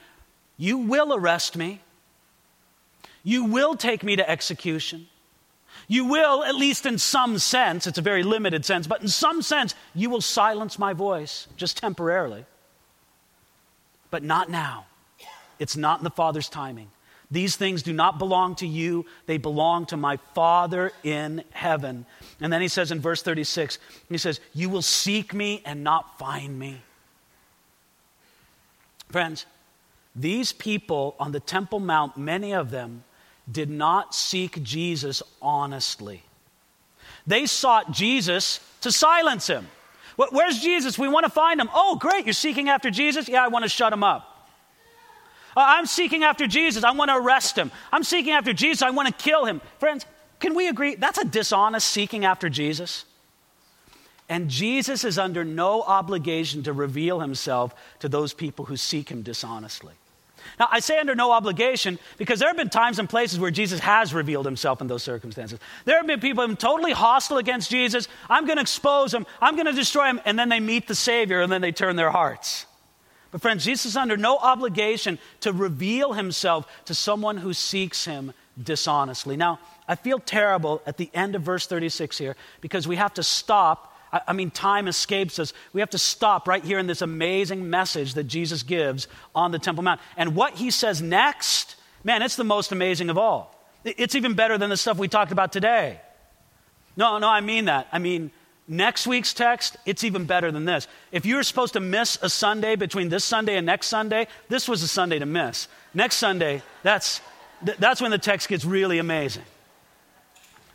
You 0.59 0.77
will 0.77 1.15
arrest 1.15 1.57
me. 1.57 1.81
You 3.25 3.45
will 3.45 3.77
take 3.77 4.03
me 4.03 4.15
to 4.17 4.31
execution. 4.31 5.07
You 5.89 6.05
will, 6.05 6.45
at 6.45 6.55
least 6.55 6.85
in 6.85 6.99
some 6.99 7.39
sense, 7.39 7.87
it's 7.87 7.97
a 7.97 8.03
very 8.03 8.25
limited 8.25 8.67
sense, 8.67 8.87
but 8.87 9.01
in 9.01 9.09
some 9.09 9.41
sense, 9.41 9.75
you 9.95 10.11
will 10.11 10.21
silence 10.21 10.79
my 10.79 10.93
voice 10.93 11.49
just 11.57 11.79
temporarily. 11.79 12.45
But 14.11 14.23
not 14.23 14.51
now. 14.51 14.85
It's 15.59 15.79
not 15.79 16.01
in 16.01 16.05
the 16.05 16.11
Father's 16.11 16.51
timing. 16.51 16.91
These 17.31 17.57
things 17.57 17.83
do 17.83 17.93
not 17.93 18.19
belong 18.19 18.57
to 18.57 18.67
you, 18.67 19.07
they 19.27 19.39
belong 19.39 19.87
to 19.87 19.97
my 19.97 20.17
Father 20.35 20.93
in 21.05 21.45
heaven. 21.51 22.05
And 22.41 22.53
then 22.53 22.61
he 22.61 22.69
says 22.69 22.91
in 22.91 23.01
verse 23.01 23.23
36, 23.23 23.79
he 24.09 24.19
says, 24.19 24.41
You 24.53 24.69
will 24.69 24.83
seek 24.83 25.33
me 25.33 25.63
and 25.65 25.85
not 25.85 26.19
find 26.19 26.59
me. 26.59 26.83
Friends, 29.11 29.47
these 30.15 30.53
people 30.53 31.15
on 31.21 31.31
the 31.31 31.41
Temple 31.41 31.79
Mount, 31.79 32.17
many 32.17 32.53
of 32.53 32.71
them, 32.71 33.05
did 33.51 33.71
not 33.71 34.15
seek 34.15 34.63
Jesus 34.63 35.23
honestly. 35.41 36.23
They 37.27 37.47
sought 37.47 37.93
Jesus 37.93 38.61
to 38.81 38.91
silence 38.91 39.47
him. 39.47 39.69
Where's 40.17 40.61
Jesus? 40.61 40.99
We 40.99 41.09
want 41.09 41.25
to 41.25 41.31
find 41.31 41.61
him. 41.61 41.71
Oh, 41.73 41.97
great, 41.97 42.27
you're 42.27 42.33
seeking 42.33 42.69
after 42.69 42.91
Jesus? 42.91 43.29
Yeah, 43.29 43.45
I 43.45 43.49
want 43.49 43.65
to 43.65 43.69
shut 43.69 43.93
him 43.93 44.05
up. 44.05 44.30
Uh, 45.57 45.65
I'm 45.67 45.87
seeking 45.87 46.23
after 46.23 46.47
Jesus. 46.47 46.85
I 46.85 46.93
want 46.93 47.11
to 47.11 47.17
arrest 47.17 47.57
him. 47.57 47.71
I'm 47.93 48.05
seeking 48.05 48.33
after 48.33 48.53
Jesus. 48.53 48.83
I 48.83 48.91
want 48.91 49.09
to 49.09 49.15
kill 49.15 49.45
him. 49.45 49.61
Friends, 49.79 50.07
can 50.39 50.55
we 50.55 50.69
agree? 50.69 50.95
That's 50.95 51.19
a 51.19 51.25
dishonest 51.25 51.89
seeking 51.89 52.25
after 52.25 52.49
Jesus. 52.49 53.05
And 54.29 54.49
Jesus 54.49 55.05
is 55.05 55.19
under 55.19 55.45
no 55.45 55.83
obligation 55.83 56.63
to 56.63 56.73
reveal 56.73 57.19
himself 57.19 57.75
to 57.99 58.09
those 58.09 58.33
people 58.33 58.65
who 58.65 58.77
seek 58.77 59.09
him 59.11 59.23
dishonestly. 59.23 59.95
Now, 60.59 60.69
I 60.71 60.81
say 60.81 60.99
under 60.99 61.15
no 61.15 61.33
obligation 61.33 61.99
because 62.17 62.39
there 62.39 62.49
have 62.49 62.57
been 62.57 62.71
times 62.71 62.99
and 62.99 63.09
places 63.09 63.39
where 63.39 63.51
Jesus 63.51 63.81
has 63.81 64.15
revealed 64.15 64.47
himself 64.47 64.81
in 64.81 64.87
those 64.87 65.03
circumstances. 65.03 65.59
There 65.85 65.97
have 65.97 66.07
been 66.07 66.21
people 66.21 66.47
who 66.47 66.53
are 66.53 66.57
totally 66.57 66.93
hostile 66.93 67.39
against 67.39 67.71
Jesus. 67.71 68.09
I'm 68.29 68.47
going 68.47 68.57
to 68.57 68.63
expose 68.63 69.13
them, 69.13 69.27
I'm 69.41 69.55
going 69.55 69.67
to 69.67 69.73
destroy 69.73 70.05
them, 70.05 70.21
and 70.25 70.39
then 70.39 70.49
they 70.49 70.61
meet 70.61 70.87
the 70.89 70.95
Savior 70.95 71.41
and 71.41 71.51
then 71.51 71.61
they 71.61 71.73
turn 71.73 71.97
their 71.97 72.11
hearts. 72.11 72.67
But, 73.31 73.43
friends, 73.43 73.65
Jesus 73.65 73.87
is 73.87 73.97
under 73.97 74.17
no 74.17 74.39
obligation 74.39 75.19
to 75.41 75.53
reveal 75.53 76.13
himself 76.13 76.67
to 76.87 76.95
someone 76.95 77.37
who 77.37 77.53
seeks 77.55 78.05
him 78.05 78.33
dishonestly. 78.61 79.37
Now, 79.37 79.61
I 79.87 79.95
feel 79.95 80.19
terrible 80.19 80.83
at 80.87 80.97
the 80.97 81.11
end 81.15 81.35
of 81.35 81.43
verse 81.43 81.67
36 81.67 82.19
here 82.19 82.37
because 82.61 82.89
we 82.89 82.97
have 82.97 83.15
to 83.15 83.23
stop. 83.23 83.97
I, 84.13 84.33
mean, 84.33 84.51
time 84.51 84.89
escapes 84.89 85.39
us. 85.39 85.53
We 85.73 85.81
have 85.81 85.91
to 85.91 85.99
stop 85.99 86.49
right 86.49 86.65
here 86.65 86.79
in 86.79 86.89
this 86.89 87.03
amazing 87.03 87.71
message 87.71 88.15
that 88.15 88.25
Jesus 88.25 88.65
gives 88.65 89.07
on 89.35 89.53
the 89.53 89.59
Temple 89.59 89.85
Mount. 89.85 90.01
And 90.17 90.35
what 90.35 90.55
he 90.55 90.73
says 90.73 91.01
next, 91.01 91.77
man, 92.03 92.23
it's 92.23 92.37
the 92.37 92.45
most 92.45 92.73
amazing 92.73 93.11
of 93.11 93.19
all. 93.19 93.57
It's 93.85 94.15
even 94.15 94.35
better 94.35 94.59
than 94.59 94.71
the 94.71 94.77
stuff 94.77 94.99
we 94.99 95.09
talked 95.09 95.33
about 95.33 95.53
today. 95.53 96.01
No, 96.97 97.19
no, 97.19 97.29
I 97.29 97.41
mean 97.41 97.67
that. 97.67 97.87
I 97.93 97.99
mean, 97.99 98.33
Next 98.73 99.05
week's 99.05 99.35
text, 99.35 99.77
it's 99.85 100.05
even 100.05 100.27
better 100.27 100.53
than 100.53 100.65
this. 100.65 100.87
If 101.11 101.27
you 101.27 101.35
were 101.35 101.43
supposed 101.43 101.73
to 101.73 101.81
miss 101.81 102.21
a 102.23 102.31
Sunday 102.31 102.77
between 102.77 103.09
this 103.09 103.25
Sunday 103.25 103.57
and 103.57 103.67
next 103.67 103.89
Sunday, 103.89 104.29
this 104.49 104.69
was 104.69 104.85
a 104.85 104.87
Sunday 104.87 105.19
to 105.19 105.27
miss. 105.27 105.67
Next 105.93 106.19
Sunday, 106.19 106.63
that's, 106.85 107.21
that's 107.81 108.01
when 108.01 108.13
the 108.13 108.19
text 108.19 108.49
gets 108.49 108.65
really 108.65 108.99
amazing. 108.99 109.43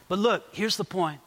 But 0.09 0.19
look, 0.19 0.43
here's 0.51 0.75
the 0.75 0.83
point. 0.83 1.21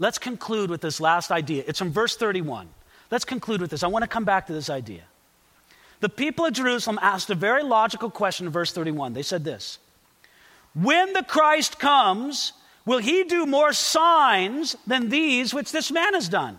Let's 0.00 0.18
conclude 0.18 0.70
with 0.70 0.80
this 0.80 1.00
last 1.00 1.30
idea. 1.30 1.62
It's 1.68 1.78
from 1.78 1.92
verse 1.92 2.16
31. 2.16 2.68
Let's 3.12 3.24
conclude 3.24 3.60
with 3.60 3.70
this. 3.70 3.84
I 3.84 3.86
want 3.86 4.02
to 4.02 4.08
come 4.08 4.24
back 4.24 4.48
to 4.48 4.52
this 4.52 4.68
idea. 4.68 5.02
The 6.00 6.08
people 6.08 6.46
of 6.46 6.52
Jerusalem 6.52 6.98
asked 7.00 7.30
a 7.30 7.36
very 7.36 7.62
logical 7.62 8.10
question 8.10 8.46
in 8.46 8.52
verse 8.52 8.72
31. 8.72 9.12
They 9.12 9.22
said 9.22 9.44
this 9.44 9.78
When 10.74 11.12
the 11.12 11.22
Christ 11.22 11.78
comes, 11.78 12.54
Will 12.88 13.00
he 13.00 13.24
do 13.24 13.44
more 13.44 13.74
signs 13.74 14.74
than 14.86 15.10
these 15.10 15.52
which 15.52 15.72
this 15.72 15.90
man 15.90 16.14
has 16.14 16.26
done? 16.26 16.58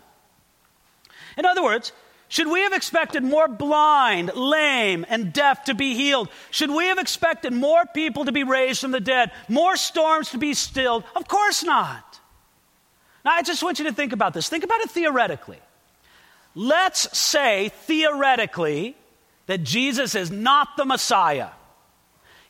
In 1.35 1.43
other 1.43 1.63
words, 1.63 1.91
should 2.27 2.47
we 2.47 2.59
have 2.59 2.71
expected 2.71 3.23
more 3.23 3.47
blind, 3.47 4.35
lame, 4.35 5.07
and 5.09 5.33
deaf 5.33 5.63
to 5.63 5.73
be 5.73 5.95
healed? 5.95 6.29
Should 6.51 6.69
we 6.69 6.85
have 6.85 6.99
expected 6.99 7.51
more 7.51 7.83
people 7.95 8.25
to 8.25 8.31
be 8.31 8.43
raised 8.43 8.79
from 8.81 8.91
the 8.91 8.99
dead, 8.99 9.31
more 9.47 9.75
storms 9.75 10.29
to 10.29 10.37
be 10.37 10.53
stilled? 10.53 11.03
Of 11.15 11.27
course 11.27 11.63
not. 11.63 12.19
Now, 13.25 13.31
I 13.31 13.41
just 13.41 13.63
want 13.63 13.79
you 13.79 13.85
to 13.85 13.91
think 13.91 14.13
about 14.13 14.35
this. 14.35 14.49
Think 14.49 14.63
about 14.63 14.81
it 14.81 14.91
theoretically. 14.91 15.57
Let's 16.53 17.17
say, 17.17 17.71
theoretically, 17.87 18.95
that 19.47 19.63
Jesus 19.63 20.13
is 20.13 20.29
not 20.29 20.77
the 20.77 20.85
Messiah. 20.85 21.49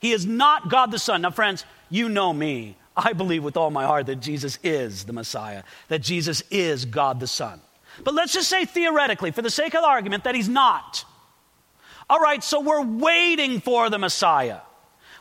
He 0.02 0.12
is 0.12 0.26
not 0.26 0.70
God 0.70 0.92
the 0.92 1.00
Son. 1.00 1.22
Now, 1.22 1.32
friends, 1.32 1.63
you 1.89 2.10
know 2.10 2.34
me. 2.34 2.76
I 2.95 3.13
believe 3.13 3.43
with 3.43 3.58
all 3.58 3.71
my 3.71 3.86
heart 3.86 4.08
that 4.08 4.17
Jesus 4.17 4.60
is 4.63 5.06
the 5.06 5.13
Messiah, 5.13 5.63
that 5.88 5.99
Jesus 5.99 6.43
is 6.52 6.86
God 6.86 7.19
the 7.19 7.28
Son. 7.28 7.62
But 8.04 8.13
let's 8.13 8.34
just 8.34 8.49
say 8.49 8.65
theoretically, 8.65 9.32
for 9.32 9.41
the 9.41 9.49
sake 9.49 9.73
of 9.73 9.82
the 9.82 9.88
argument, 9.88 10.23
that 10.25 10.36
he's 10.36 10.49
not. 10.49 11.06
All 12.10 12.19
right, 12.19 12.43
so 12.43 12.60
we're 12.60 12.84
waiting 12.84 13.62
for 13.62 13.89
the 13.89 13.97
Messiah. 13.97 14.60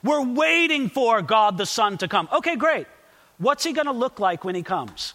We're 0.03 0.25
waiting 0.25 0.89
for 0.89 1.23
God 1.23 1.59
the 1.59 1.67
Son 1.67 1.99
to 1.99 2.09
come. 2.09 2.29
Okay, 2.33 2.57
great. 2.57 2.87
What's 3.39 3.65
he 3.65 3.73
going 3.73 3.87
to 3.87 3.93
look 3.93 4.19
like 4.19 4.45
when 4.45 4.55
he 4.55 4.63
comes? 4.63 5.15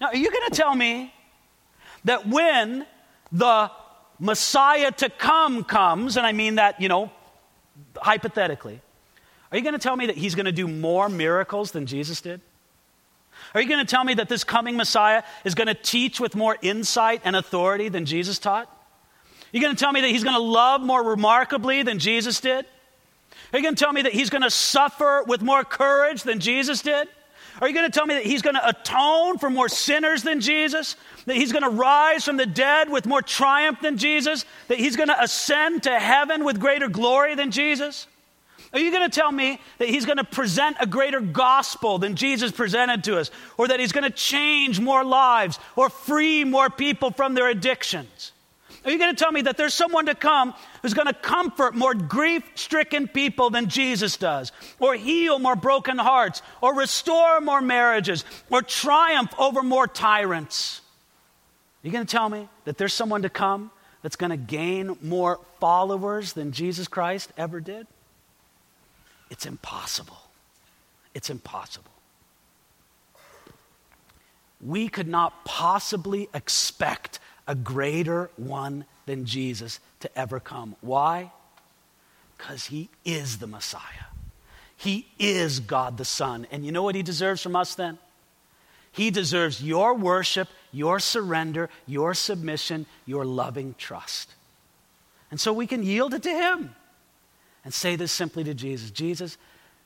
Now, 0.00 0.08
are 0.08 0.16
you 0.16 0.30
going 0.30 0.48
to 0.48 0.54
tell 0.54 0.74
me 0.74 1.12
that 2.04 2.26
when 2.28 2.86
the 3.32 3.70
Messiah 4.18 4.90
to 4.92 5.10
come 5.10 5.64
comes, 5.64 6.16
and 6.16 6.26
I 6.26 6.32
mean 6.32 6.56
that, 6.56 6.80
you 6.80 6.88
know, 6.88 7.10
hypothetically, 7.96 8.80
are 9.50 9.58
you 9.58 9.64
going 9.64 9.74
to 9.74 9.80
tell 9.80 9.96
me 9.96 10.06
that 10.06 10.16
he's 10.16 10.34
going 10.34 10.46
to 10.46 10.52
do 10.52 10.68
more 10.68 11.08
miracles 11.08 11.70
than 11.70 11.86
Jesus 11.86 12.20
did? 12.20 12.40
Are 13.54 13.62
you 13.62 13.68
going 13.68 13.84
to 13.84 13.90
tell 13.90 14.04
me 14.04 14.14
that 14.14 14.28
this 14.28 14.44
coming 14.44 14.76
Messiah 14.76 15.22
is 15.44 15.54
going 15.54 15.68
to 15.68 15.74
teach 15.74 16.20
with 16.20 16.36
more 16.36 16.56
insight 16.60 17.22
and 17.24 17.34
authority 17.34 17.88
than 17.88 18.04
Jesus 18.04 18.38
taught? 18.38 18.66
Are 18.68 19.56
you 19.56 19.62
going 19.62 19.74
to 19.74 19.78
tell 19.78 19.92
me 19.92 20.02
that 20.02 20.10
he's 20.10 20.24
going 20.24 20.36
to 20.36 20.42
love 20.42 20.82
more 20.82 21.02
remarkably 21.02 21.82
than 21.82 21.98
Jesus 21.98 22.40
did? 22.40 22.66
Are 23.52 23.58
you 23.58 23.62
going 23.62 23.74
to 23.74 23.82
tell 23.82 23.92
me 23.92 24.02
that 24.02 24.12
he's 24.12 24.28
going 24.28 24.42
to 24.42 24.50
suffer 24.50 25.24
with 25.26 25.40
more 25.40 25.64
courage 25.64 26.22
than 26.22 26.40
Jesus 26.40 26.82
did? 26.82 27.08
Are 27.60 27.68
you 27.68 27.74
going 27.74 27.90
to 27.90 27.92
tell 27.98 28.06
me 28.06 28.14
that 28.14 28.26
he's 28.26 28.42
going 28.42 28.54
to 28.54 28.68
atone 28.68 29.38
for 29.38 29.48
more 29.48 29.68
sinners 29.68 30.22
than 30.22 30.40
Jesus? 30.40 30.96
That 31.24 31.36
he's 31.36 31.50
going 31.50 31.64
to 31.64 31.70
rise 31.70 32.24
from 32.24 32.36
the 32.36 32.46
dead 32.46 32.90
with 32.90 33.06
more 33.06 33.22
triumph 33.22 33.80
than 33.80 33.96
Jesus? 33.96 34.44
That 34.68 34.78
he's 34.78 34.96
going 34.96 35.08
to 35.08 35.20
ascend 35.20 35.84
to 35.84 35.98
heaven 35.98 36.44
with 36.44 36.60
greater 36.60 36.88
glory 36.88 37.34
than 37.34 37.50
Jesus? 37.50 38.06
Are 38.72 38.78
you 38.78 38.90
going 38.90 39.08
to 39.08 39.14
tell 39.14 39.32
me 39.32 39.60
that 39.78 39.88
he's 39.88 40.04
going 40.04 40.18
to 40.18 40.24
present 40.24 40.76
a 40.80 40.86
greater 40.86 41.20
gospel 41.20 41.98
than 41.98 42.16
Jesus 42.16 42.52
presented 42.52 43.04
to 43.04 43.18
us? 43.18 43.30
Or 43.56 43.68
that 43.68 43.80
he's 43.80 43.92
going 43.92 44.04
to 44.04 44.10
change 44.10 44.78
more 44.78 45.04
lives 45.04 45.58
or 45.74 45.88
free 45.88 46.44
more 46.44 46.68
people 46.68 47.10
from 47.10 47.34
their 47.34 47.48
addictions? 47.48 48.32
Are 48.84 48.90
you 48.90 48.98
going 48.98 49.14
to 49.14 49.22
tell 49.22 49.32
me 49.32 49.42
that 49.42 49.56
there's 49.56 49.74
someone 49.74 50.06
to 50.06 50.14
come 50.14 50.54
who's 50.82 50.94
going 50.94 51.08
to 51.08 51.14
comfort 51.14 51.74
more 51.74 51.94
grief 51.94 52.42
stricken 52.54 53.08
people 53.08 53.50
than 53.50 53.68
Jesus 53.68 54.16
does, 54.16 54.52
or 54.78 54.94
heal 54.94 55.38
more 55.38 55.56
broken 55.56 55.98
hearts, 55.98 56.42
or 56.60 56.74
restore 56.74 57.40
more 57.40 57.60
marriages, 57.60 58.24
or 58.50 58.62
triumph 58.62 59.34
over 59.38 59.62
more 59.62 59.86
tyrants? 59.86 60.80
Are 61.82 61.86
you 61.86 61.92
going 61.92 62.06
to 62.06 62.10
tell 62.10 62.28
me 62.28 62.48
that 62.64 62.78
there's 62.78 62.94
someone 62.94 63.22
to 63.22 63.28
come 63.28 63.70
that's 64.02 64.16
going 64.16 64.30
to 64.30 64.36
gain 64.36 64.96
more 65.02 65.40
followers 65.58 66.32
than 66.32 66.52
Jesus 66.52 66.86
Christ 66.86 67.32
ever 67.36 67.60
did? 67.60 67.86
It's 69.30 69.46
impossible. 69.46 70.18
It's 71.14 71.30
impossible. 71.30 71.90
We 74.60 74.88
could 74.88 75.08
not 75.08 75.44
possibly 75.44 76.28
expect 76.34 77.20
a 77.46 77.54
greater 77.54 78.30
one 78.36 78.84
than 79.06 79.24
Jesus 79.24 79.80
to 80.00 80.18
ever 80.18 80.40
come. 80.40 80.76
Why? 80.80 81.32
Because 82.36 82.66
he 82.66 82.88
is 83.04 83.38
the 83.38 83.46
Messiah. 83.46 83.82
He 84.76 85.06
is 85.18 85.60
God 85.60 85.96
the 85.96 86.04
Son. 86.04 86.46
And 86.50 86.64
you 86.64 86.72
know 86.72 86.82
what 86.82 86.94
he 86.94 87.02
deserves 87.02 87.42
from 87.42 87.56
us 87.56 87.74
then? 87.74 87.98
He 88.92 89.10
deserves 89.10 89.62
your 89.62 89.94
worship, 89.94 90.48
your 90.72 90.98
surrender, 90.98 91.68
your 91.86 92.14
submission, 92.14 92.86
your 93.06 93.24
loving 93.24 93.74
trust. 93.78 94.34
And 95.30 95.40
so 95.40 95.52
we 95.52 95.66
can 95.66 95.82
yield 95.82 96.14
it 96.14 96.22
to 96.24 96.30
him 96.30 96.74
and 97.68 97.74
say 97.74 97.96
this 97.96 98.10
simply 98.10 98.44
to 98.44 98.54
Jesus 98.54 98.90
Jesus, 98.90 99.36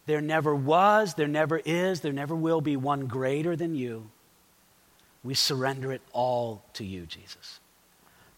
there 0.07 0.21
never 0.21 0.55
was, 0.55 1.15
there 1.15 1.27
never 1.27 1.61
is, 1.65 2.01
there 2.01 2.13
never 2.13 2.33
will 2.33 2.61
be 2.61 2.77
one 2.77 3.09
greater 3.09 3.57
than 3.57 3.75
you. 3.75 4.09
We 5.25 5.35
surrender 5.35 5.91
it 5.91 6.01
all 6.13 6.63
to 6.75 6.85
you, 6.85 7.07
Jesus. 7.07 7.59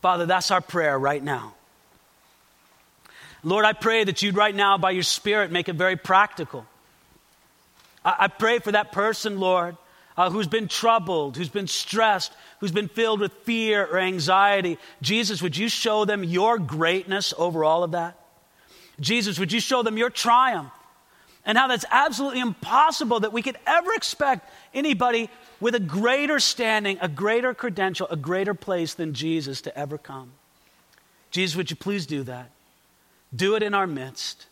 Father, 0.01 0.25
that's 0.25 0.51
our 0.51 0.63
prayer 0.63 0.99
right 0.99 1.23
now. 1.23 1.57
Lord, 3.43 3.67
I 3.67 3.75
pray 3.75 4.05
that 4.05 4.23
you'd 4.23 4.35
right 4.35 4.55
now, 4.55 4.79
by 4.79 4.93
your 4.93 5.03
Spirit, 5.03 5.53
make 5.53 5.69
it 5.69 5.77
very 5.77 5.97
practical. 5.97 6.65
I, 8.03 8.15
I 8.21 8.29
pray 8.29 8.61
for 8.61 8.73
that 8.73 8.93
person, 8.93 9.39
Lord, 9.41 9.77
uh, 10.17 10.31
who's 10.31 10.47
been 10.47 10.69
troubled, 10.69 11.37
who's 11.37 11.51
been 11.51 11.67
stressed, 11.67 12.33
who's 12.61 12.73
been 12.73 12.89
filled 12.89 13.21
with 13.21 13.35
fear 13.43 13.85
or 13.85 13.99
anxiety. 13.99 14.79
Jesus, 15.03 15.43
would 15.43 15.55
you 15.55 15.69
show 15.69 16.07
them 16.07 16.25
your 16.25 16.59
greatness 16.59 17.35
over 17.37 17.63
all 17.63 17.85
of 17.85 17.91
that? 17.91 18.19
Jesus, 19.01 19.39
would 19.39 19.53
you 19.53 19.61
show 19.61 19.83
them 19.83 19.97
your 19.97 20.11
triumph? 20.11 20.71
And 21.47 21.59
how 21.59 21.69
that's 21.69 21.85
absolutely 21.91 22.41
impossible 22.41 23.21
that 23.21 23.33
we 23.33 23.43
could 23.43 23.59
ever 23.67 23.93
expect 23.93 24.51
anybody 24.73 25.29
with 25.61 25.75
a 25.75 25.81
greater 25.81 26.41
standing, 26.41 26.97
a 27.03 27.09
greater 27.09 27.53
credential, 27.53 28.07
a 28.09 28.17
greater 28.17 28.55
place 28.55 28.95
than 28.95 29.13
Jesus 29.13 29.61
to 29.63 29.79
ever 29.79 29.99
come. 29.99 30.33
Jesus, 31.31 31.57
would 31.57 31.71
you 31.71 31.77
please 31.77 32.07
do 32.07 32.23
that? 32.23 32.51
Do 33.35 33.57
it 33.57 33.63
in 33.63 33.75
our 33.75 33.87
midst. 33.87 34.47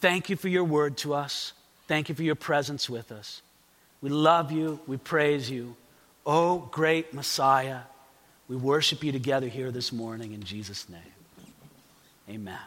Thank 0.00 0.30
you 0.30 0.36
for 0.36 0.48
your 0.48 0.64
word 0.64 0.96
to 0.98 1.14
us. 1.14 1.54
Thank 1.88 2.08
you 2.08 2.14
for 2.14 2.22
your 2.22 2.34
presence 2.34 2.88
with 2.88 3.10
us. 3.10 3.42
We 4.00 4.10
love 4.10 4.52
you. 4.52 4.80
We 4.86 4.98
praise 4.98 5.50
you. 5.50 5.74
Oh, 6.24 6.68
great 6.70 7.14
Messiah. 7.14 7.80
We 8.48 8.56
worship 8.56 9.02
you 9.02 9.12
together 9.12 9.48
here 9.48 9.70
this 9.70 9.92
morning 9.92 10.32
in 10.32 10.42
Jesus' 10.42 10.88
name. 10.88 11.00
Amen. 12.28 12.58